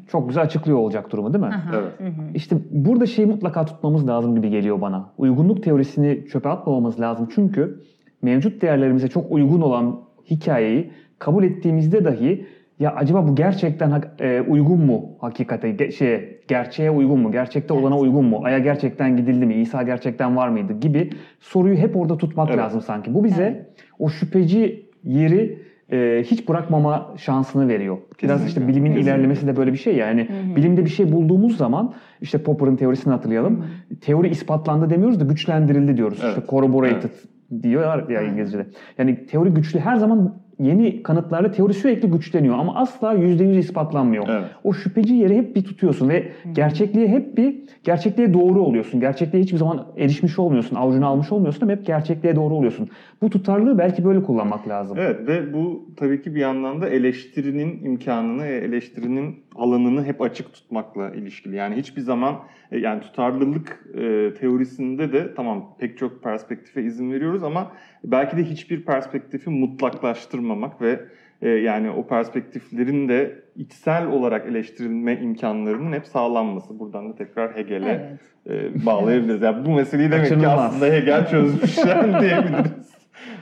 çok 0.08 0.28
güzel 0.28 0.42
açıklıyor 0.44 0.78
olacak 0.78 1.12
durumu 1.12 1.32
değil 1.34 1.44
mi? 1.44 1.50
Evet. 1.74 2.12
İşte 2.34 2.56
burada 2.70 3.06
şeyi 3.06 3.26
mutlaka 3.26 3.64
tutmamız 3.64 4.08
lazım 4.08 4.34
gibi 4.34 4.50
geliyor 4.50 4.80
bana. 4.80 5.10
Uygunluk 5.18 5.62
teorisini 5.62 6.26
çöpe 6.32 6.48
atmamamız 6.48 7.00
lazım. 7.00 7.28
Çünkü 7.34 7.80
mevcut 8.22 8.62
değerlerimize 8.62 9.08
çok 9.08 9.32
uygun 9.32 9.60
olan 9.60 10.00
hikayeyi 10.30 10.90
kabul 11.18 11.44
ettiğimizde 11.44 12.04
dahi 12.04 12.46
ya 12.78 12.94
acaba 12.94 13.28
bu 13.28 13.34
gerçekten 13.34 14.02
e, 14.20 14.40
uygun 14.40 14.80
mu 14.80 15.08
hakikate, 15.20 15.70
ge- 15.70 15.92
şeye, 15.92 16.40
gerçeğe 16.48 16.90
uygun 16.90 17.20
mu, 17.20 17.32
gerçekte 17.32 17.74
olana 17.74 17.98
uygun 17.98 18.24
mu, 18.24 18.40
aya 18.44 18.58
gerçekten 18.58 19.16
gidildi 19.16 19.46
mi, 19.46 19.54
İsa 19.54 19.82
gerçekten 19.82 20.36
var 20.36 20.48
mıydı 20.48 20.72
gibi 20.80 21.10
soruyu 21.40 21.76
hep 21.76 21.96
orada 21.96 22.16
tutmak 22.18 22.48
Evet. 22.48 22.58
lazım 22.58 22.80
sanki. 22.80 23.14
Bu 23.14 23.24
bize 23.24 23.70
o 23.98 24.08
şüpheci 24.08 24.83
yeri 25.04 25.58
e, 25.92 26.22
hiç 26.26 26.48
bırakmama 26.48 27.14
şansını 27.16 27.68
veriyor. 27.68 27.98
Biraz 28.22 28.46
işte 28.46 28.60
bilimin 28.60 28.74
Kesinlikle. 28.74 29.00
ilerlemesi 29.00 29.46
de 29.46 29.56
böyle 29.56 29.72
bir 29.72 29.78
şey 29.78 29.96
yani. 29.96 30.28
Bilimde 30.56 30.84
bir 30.84 30.90
şey 30.90 31.12
bulduğumuz 31.12 31.56
zaman 31.56 31.94
işte 32.20 32.38
Popper'ın 32.38 32.76
teorisini 32.76 33.12
hatırlayalım. 33.12 33.64
Teori 34.00 34.28
ispatlandı 34.28 34.90
demiyoruz 34.90 35.20
da 35.20 35.24
güçlendirildi 35.24 35.96
diyoruz. 35.96 36.18
Evet. 36.22 36.36
İşte 36.36 36.50
corroborated 36.50 37.10
diyorlar 37.62 38.08
ya 38.08 38.22
İngilizce'de. 38.22 38.66
Yani 38.98 39.26
teori 39.26 39.50
güçlü 39.50 39.78
her 39.78 39.96
zaman 39.96 40.43
yeni 40.58 41.02
kanıtlarla 41.02 41.50
teori 41.50 41.74
sürekli 41.74 42.10
güçleniyor 42.10 42.58
ama 42.58 42.74
asla 42.74 43.12
yüzde 43.12 43.44
yüz 43.44 43.56
ispatlanmıyor. 43.56 44.28
Evet. 44.28 44.44
O 44.64 44.72
şüpheci 44.72 45.14
yeri 45.14 45.36
hep 45.36 45.56
bir 45.56 45.64
tutuyorsun 45.64 46.08
ve 46.08 46.32
gerçekliğe 46.52 47.08
hep 47.08 47.36
bir 47.36 47.54
gerçekliğe 47.84 48.34
doğru 48.34 48.62
oluyorsun. 48.62 49.00
Gerçekliğe 49.00 49.42
hiçbir 49.42 49.58
zaman 49.58 49.86
erişmiş 49.96 50.38
olmuyorsun, 50.38 50.76
avucuna 50.76 51.06
almış 51.06 51.32
olmuyorsun 51.32 51.62
ama 51.62 51.72
hep 51.72 51.86
gerçekliğe 51.86 52.36
doğru 52.36 52.54
oluyorsun. 52.54 52.88
Bu 53.22 53.30
tutarlılığı 53.30 53.78
belki 53.78 54.04
böyle 54.04 54.22
kullanmak 54.22 54.68
lazım. 54.68 54.96
Evet 55.00 55.28
ve 55.28 55.52
bu 55.52 55.88
tabii 55.96 56.22
ki 56.22 56.34
bir 56.34 56.40
yandan 56.40 56.80
da 56.80 56.88
eleştirinin 56.88 57.84
imkanını, 57.84 58.46
eleştirinin 58.46 59.43
alanını 59.54 60.04
hep 60.04 60.20
açık 60.22 60.52
tutmakla 60.52 61.10
ilişkili. 61.10 61.56
Yani 61.56 61.74
hiçbir 61.76 62.00
zaman 62.00 62.34
e, 62.72 62.78
yani 62.78 63.00
tutarlılık 63.00 63.84
e, 63.94 64.34
teorisinde 64.34 65.12
de 65.12 65.34
tamam 65.34 65.76
pek 65.78 65.98
çok 65.98 66.22
perspektife 66.22 66.82
izin 66.82 67.12
veriyoruz 67.12 67.42
ama 67.42 67.72
belki 68.04 68.36
de 68.36 68.44
hiçbir 68.44 68.84
perspektifi 68.84 69.50
mutlaklaştırmamak 69.50 70.80
ve 70.80 71.00
e, 71.42 71.48
yani 71.48 71.90
o 71.90 72.06
perspektiflerin 72.06 73.08
de 73.08 73.42
içsel 73.56 74.06
olarak 74.06 74.46
eleştirilme 74.46 75.20
imkanlarının 75.20 75.92
hep 75.92 76.06
sağlanması. 76.06 76.78
Buradan 76.78 77.08
da 77.10 77.14
tekrar 77.14 77.56
Hegel'e 77.56 78.18
Evet. 78.46 78.74
e, 78.82 78.86
bağlayabiliriz. 78.86 79.42
Yani 79.42 79.66
bu 79.66 79.70
meseleyi 79.70 80.10
demek 80.10 80.24
ki 80.26 80.34
Kaçınılmaz. 80.34 80.60
aslında 80.60 80.92
Hegel 80.92 81.26
çözmüş 81.30 81.78
yani 81.78 82.12
diyebiliriz. 82.20 82.72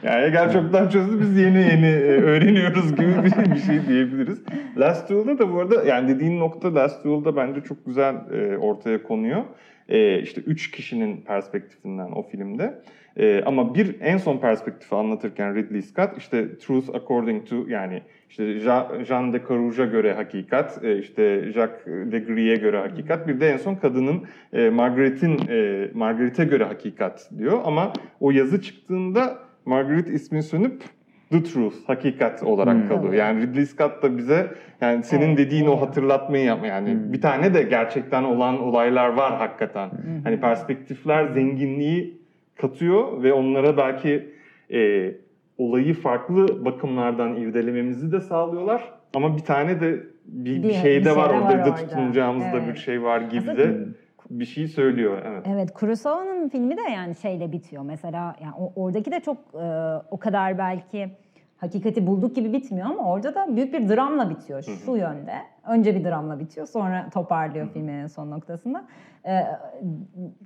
Yani 0.03 0.27
Hegel 0.27 0.53
çoktan 0.53 0.89
çözdü 0.89 1.21
biz 1.21 1.37
yeni 1.37 1.59
yeni 1.59 1.87
e, 1.87 2.23
öğreniyoruz 2.23 2.97
gibi 2.97 3.25
bir, 3.25 3.61
şey 3.61 3.87
diyebiliriz. 3.87 4.43
Last 4.77 5.11
Duel'da 5.11 5.39
da 5.39 5.53
bu 5.53 5.61
arada 5.61 5.85
yani 5.85 6.09
dediğin 6.09 6.41
nokta 6.41 6.75
Last 6.75 7.05
Duel'da 7.05 7.37
bence 7.37 7.61
çok 7.61 7.87
güzel 7.87 8.15
e, 8.15 8.57
ortaya 8.57 9.03
konuyor. 9.03 9.43
E, 9.89 10.19
işte 10.19 10.41
üç 10.41 10.71
kişinin 10.71 11.17
perspektifinden 11.17 12.11
o 12.13 12.23
filmde. 12.23 12.83
E, 13.17 13.43
ama 13.47 13.75
bir 13.75 14.01
en 14.01 14.17
son 14.17 14.39
perspektifi 14.39 14.95
anlatırken 14.95 15.55
Ridley 15.55 15.83
Scott 15.83 16.19
işte 16.19 16.59
Truth 16.59 16.95
According 16.95 17.49
to 17.49 17.57
yani 17.69 18.03
işte 18.31 18.59
Jean 19.05 19.33
de 19.33 19.41
Carouge'a 19.49 19.87
göre 19.87 20.13
hakikat, 20.13 20.85
işte 21.01 21.53
Jacques 21.53 22.13
de 22.13 22.19
Grier'e 22.19 22.57
göre 22.57 22.79
hakikat, 22.79 23.29
bir 23.29 23.41
de 23.41 23.49
en 23.51 23.57
son 23.57 23.75
kadının 23.75 24.25
Margaret'in 24.73 25.41
Margaret'e 25.99 26.45
göre 26.45 26.65
hakikat 26.65 27.31
diyor 27.39 27.61
ama 27.65 27.93
o 28.21 28.31
yazı 28.31 28.63
çıktığında 28.63 29.39
Margaret 29.67 30.09
ismi 30.09 30.43
sönüp 30.43 30.83
The 31.31 31.43
Truth, 31.43 31.75
hakikat 31.87 32.43
olarak 32.43 32.75
Hmm. 32.75 32.89
kalıyor. 32.89 33.13
Yani 33.15 33.43
Ridley 33.43 33.67
Scott 33.67 34.03
da 34.03 34.19
bize 34.19 34.47
yani 34.81 35.03
senin 35.03 35.29
Evet, 35.29 35.39
dediğin 35.39 35.65
evet. 35.65 35.75
o 35.75 35.81
hatırlatmayı 35.81 36.45
yapma 36.45 36.67
yani 36.67 36.91
Hmm. 36.93 37.13
bir 37.13 37.21
tane 37.21 37.55
de 37.55 37.63
gerçekten 37.63 38.23
olan 38.25 38.61
olaylar 38.63 39.09
var 39.09 39.37
hakikaten. 39.39 39.91
Hani 40.25 40.41
perspektifler 40.41 41.27
zenginliği 41.27 42.19
katıyor 42.61 43.23
ve 43.23 43.33
onlara 43.33 43.77
belki 43.77 44.29
e, 44.73 45.13
olayı 45.59 45.95
farklı 45.95 46.65
bakımlardan 46.65 47.37
irdelememizi 47.37 48.13
de 48.13 48.21
sağlıyorlar. 48.21 48.83
Ama 49.15 49.37
bir 49.37 49.43
tane 49.43 49.81
de 49.81 50.01
bir, 50.27 50.63
bir, 50.63 50.69
Bir- 50.69 50.73
şey 50.75 51.01
de 51.01 51.05
şey 51.09 51.17
var 51.17 51.29
de 51.29 51.33
orada 51.35 51.45
var 51.45 51.59
da 51.59 51.71
orada. 51.71 51.75
tutunacağımızda 51.75 52.59
Evet. 52.59 52.75
bir 52.75 52.79
şey 52.81 53.03
var 53.03 53.21
gibi 53.21 53.51
Aslında- 53.51 53.59
de 53.59 53.77
bir 54.31 54.45
şey 54.45 54.69
söylüyor. 54.69 55.23
Evet. 55.25 55.47
Evet, 55.49 55.75
Kurosawa'nın 55.75 56.49
filmi 56.49 56.77
de 56.77 56.81
yani 56.81 57.15
şeyle 57.15 57.53
bitiyor. 57.53 57.83
Mesela 57.83 58.37
yani 58.43 58.55
oradaki 58.77 59.11
de 59.11 59.21
çok 59.21 59.39
e, 59.55 59.67
o 60.11 60.19
kadar 60.19 60.59
belki 60.59 61.11
hakikati 61.63 62.07
bulduk 62.07 62.37
gibi 62.37 62.53
bitmiyor 62.53 62.87
ama 62.87 63.13
orada 63.13 63.35
da 63.35 63.57
büyük 63.57 63.73
bir 63.73 63.89
dramla 63.89 64.31
bitiyor 64.31 64.63
şu 64.85 64.97
yönde. 64.97 65.35
Önce 65.69 65.95
bir 65.95 66.05
dramla 66.05 66.41
bitiyor 66.41 66.67
sonra 66.67 67.11
toparlıyor 67.11 67.69
filmin 67.69 68.07
son 68.07 68.31
noktasında. 68.31 68.85
Ee, 69.27 69.47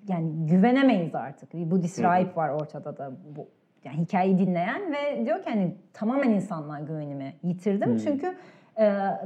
yani 0.08 0.46
güvenemeyiz 0.46 1.14
artık. 1.14 1.54
Bir 1.54 1.70
Budist 1.70 2.02
rahip 2.02 2.36
var 2.36 2.48
ortada 2.48 2.96
da 2.96 3.12
bu 3.36 3.48
yani 3.84 3.96
hikayeyi 3.96 4.38
dinleyen 4.38 4.92
ve 4.92 5.26
diyor 5.26 5.42
ki 5.42 5.50
hani 5.50 5.74
tamamen 5.92 6.30
insanlığa 6.30 6.80
güvenimi 6.80 7.34
yitirdim 7.42 7.96
çünkü 7.96 8.26
e, 8.26 8.34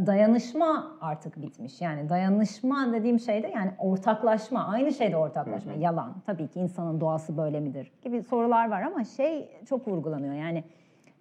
dayanışma 0.07 0.97
artık 1.01 1.43
bitmiş. 1.43 1.81
Yani 1.81 2.09
dayanışma 2.09 2.93
dediğim 2.93 3.21
şey 3.21 3.43
de 3.43 3.49
yani 3.49 3.71
ortaklaşma, 3.79 4.67
aynı 4.67 4.93
şeyde 4.93 5.17
ortaklaşma. 5.17 5.73
Yalan. 5.73 6.15
Tabii 6.27 6.49
ki 6.49 6.61
insanın 6.61 7.01
doğası 7.01 7.37
böyle 7.37 7.61
midir 7.61 7.93
gibi 8.03 8.23
sorular 8.23 8.71
var 8.71 8.83
ama 8.83 9.05
şey 9.05 9.49
çok 9.69 9.89
vurgulanıyor. 9.89 10.35
Yani 10.35 10.65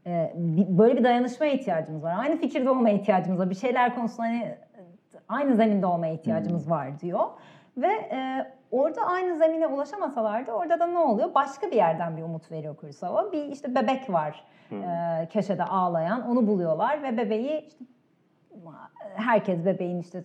e, 0.06 0.34
böyle 0.70 0.98
bir 0.98 1.04
dayanışmaya 1.04 1.54
ihtiyacımız 1.54 2.04
var. 2.04 2.16
Aynı 2.18 2.38
fikirde 2.38 2.70
olmaya 2.70 2.96
ihtiyacımız 2.96 3.40
var. 3.40 3.50
Bir 3.50 3.56
şeyler 3.56 3.96
konusunda 3.96 4.28
hani 4.28 4.42
e, 4.44 4.58
aynı 5.30 5.56
zeminde 5.56 5.86
olmaya 5.86 6.14
ihtiyacımız 6.14 6.70
var 6.70 7.00
diyor. 7.00 7.26
Ve 7.78 7.88
e, 7.88 8.52
orada 8.72 9.02
aynı 9.02 9.38
zemine 9.38 9.68
ulaşamasalar 9.68 10.48
da 10.48 10.52
orada 10.52 10.80
da 10.80 10.88
ne 10.88 10.98
oluyor? 10.98 11.34
Başka 11.36 11.68
bir 11.68 11.76
yerden 11.76 12.18
bir 12.18 12.24
umut 12.24 12.52
veriyor 12.52 12.76
Kurosawa. 12.76 13.32
Bir 13.32 13.46
işte 13.46 13.76
bebek 13.76 14.10
var 14.10 14.44
e, 14.72 15.28
köşede 15.34 15.64
ağlayan. 15.64 16.30
Onu 16.30 16.48
buluyorlar 16.48 17.04
ve 17.04 17.18
bebeği 17.18 17.66
işte 17.68 17.86
herkes 19.16 19.66
bebeğin 19.66 20.00
işte 20.00 20.24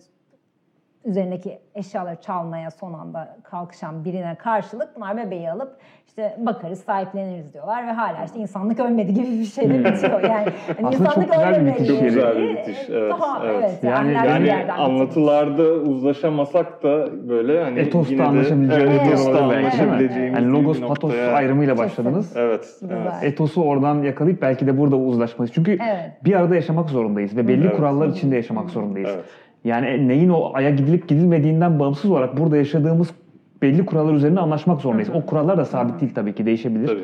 üzerindeki 1.05 1.59
eşyaları 1.75 2.21
çalmaya 2.21 2.71
son 2.71 2.93
anda 2.93 3.37
kalkışan 3.43 4.05
birine 4.05 4.35
karşılık 4.35 4.89
bunlar 4.95 5.17
bebeği 5.17 5.51
alıp 5.51 5.77
işte 6.07 6.37
bakarız 6.37 6.79
sahipleniriz 6.79 7.53
diyorlar 7.53 7.87
ve 7.87 7.91
hala 7.91 8.25
işte 8.25 8.39
insanlık 8.39 8.79
ölmedi 8.79 9.13
gibi 9.13 9.27
bir 9.39 9.45
şeyle 9.45 9.79
bitiyor. 9.79 10.23
Yani 10.23 10.49
hani 10.77 10.87
Aslında 10.87 11.09
çok 11.09 11.23
insanlık 11.23 11.31
güzel 11.33 11.65
bir 11.65 11.71
bitiş 11.73 11.89
yeri. 11.89 12.03
Güzel 12.03 12.37
bir 12.37 12.57
bitiş, 12.57 12.77
evet, 12.89 13.11
Daha, 13.11 13.45
evet. 13.45 13.55
evet. 13.59 13.83
Yani- 13.83 14.47
Yani 14.47 14.71
anlatılarda 14.71 15.63
uzlaşamasak 15.63 16.83
da 16.83 17.07
böyle 17.29 17.63
hani 17.63 17.79
Etos'ta 17.79 18.13
yine 18.13 18.23
de 18.23 18.27
anlaşabileceğimiz 18.27 18.89
evet, 18.93 19.01
bir 19.05 19.11
Etos'ta 19.11 19.43
anlaşabileceğimiz 19.43 20.41
Yani 20.41 20.51
logos 20.51 20.81
patos 20.81 21.13
ayrımıyla 21.33 21.77
başladınız. 21.77 22.37
Evet, 22.37 22.65
evet. 22.91 23.13
Etosu 23.21 23.63
oradan 23.63 24.03
yakalayıp 24.03 24.41
belki 24.41 24.67
de 24.67 24.77
burada 24.77 24.95
uzlaşmalıyız. 24.95 25.53
Çünkü 25.55 25.71
Evet. 25.71 26.11
bir 26.23 26.33
arada 26.35 26.55
yaşamak 26.55 26.89
zorundayız 26.89 27.37
ve 27.37 27.47
belli 27.47 27.65
Evet. 27.67 27.75
kurallar 27.75 28.07
içinde 28.07 28.35
yaşamak 28.35 28.69
zorundayız. 28.69 29.09
Evet. 29.15 29.25
Yani 29.65 30.07
neyin 30.07 30.29
o 30.29 30.51
aya 30.53 30.69
gidilip 30.69 31.07
gidilmediğinden 31.07 31.79
bağımsız 31.79 32.11
olarak 32.11 32.37
burada 32.37 32.57
yaşadığımız 32.57 33.07
belli 33.61 33.85
kurallar 33.85 34.13
üzerine 34.13 34.39
anlaşmak 34.39 34.81
zorundayız. 34.81 35.09
O 35.13 35.25
kurallar 35.25 35.57
da 35.57 35.65
sabit 35.65 36.01
değil 36.01 36.11
tabii 36.15 36.35
ki 36.35 36.45
değişebilir. 36.45 36.87
Tabii. 36.87 37.03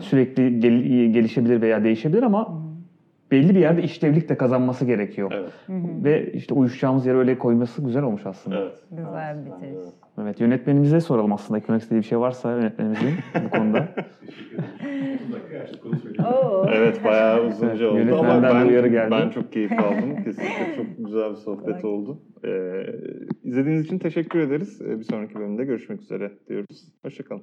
Sürekli 0.00 0.60
gel- 0.60 1.12
gelişebilir 1.12 1.60
veya 1.60 1.84
değişebilir 1.84 2.22
ama 2.22 2.48
belli 3.32 3.54
bir 3.54 3.60
yerde 3.60 3.82
işlevlik 3.82 4.28
de 4.28 4.36
kazanması 4.36 4.84
gerekiyor. 4.84 5.32
Evet. 5.34 5.50
Ve 6.04 6.32
işte 6.32 6.54
uyuşacağımız 6.54 7.06
yere 7.06 7.18
öyle 7.18 7.38
koyması 7.38 7.82
güzel 7.82 8.02
olmuş 8.02 8.26
aslında. 8.26 8.58
Evet. 8.58 8.72
Güzel 8.90 9.44
bir 9.44 9.50
Evet, 9.50 9.60
bitiriş. 9.62 9.76
evet. 9.76 9.92
Evet 10.22 10.40
yönetmenimize 10.40 11.00
soralım 11.00 11.32
aslında. 11.32 11.58
Eklemek 11.58 11.82
istediği 11.82 12.00
bir 12.00 12.06
şey 12.06 12.18
varsa 12.18 12.52
yönetmenimizin 12.52 13.14
bu 13.44 13.50
konuda. 13.50 13.88
Evet 16.74 17.04
bayağı 17.04 17.46
uzunca 17.46 17.88
oldu 17.88 17.90
ama 17.90 17.98
yönetmenden 17.98 18.54
ben, 18.54 18.64
de 18.64 18.70
uyarı 18.70 18.88
geldi. 18.88 19.10
ben 19.10 19.30
çok 19.30 19.52
keyif 19.52 19.72
aldım. 19.72 20.16
Kesinlikle 20.24 20.76
çok 20.76 20.86
güzel 20.98 21.30
bir 21.30 21.36
sohbet 21.36 21.84
oldu. 21.84 22.18
Ee, 22.44 22.86
izlediğiniz 23.44 23.84
için 23.84 23.98
teşekkür 23.98 24.40
ederiz. 24.40 24.82
Ee, 24.82 24.98
bir 24.98 25.04
sonraki 25.04 25.34
bölümde 25.34 25.64
görüşmek 25.64 26.00
üzere 26.02 26.32
diyoruz. 26.48 26.88
Hoşçakalın. 27.02 27.42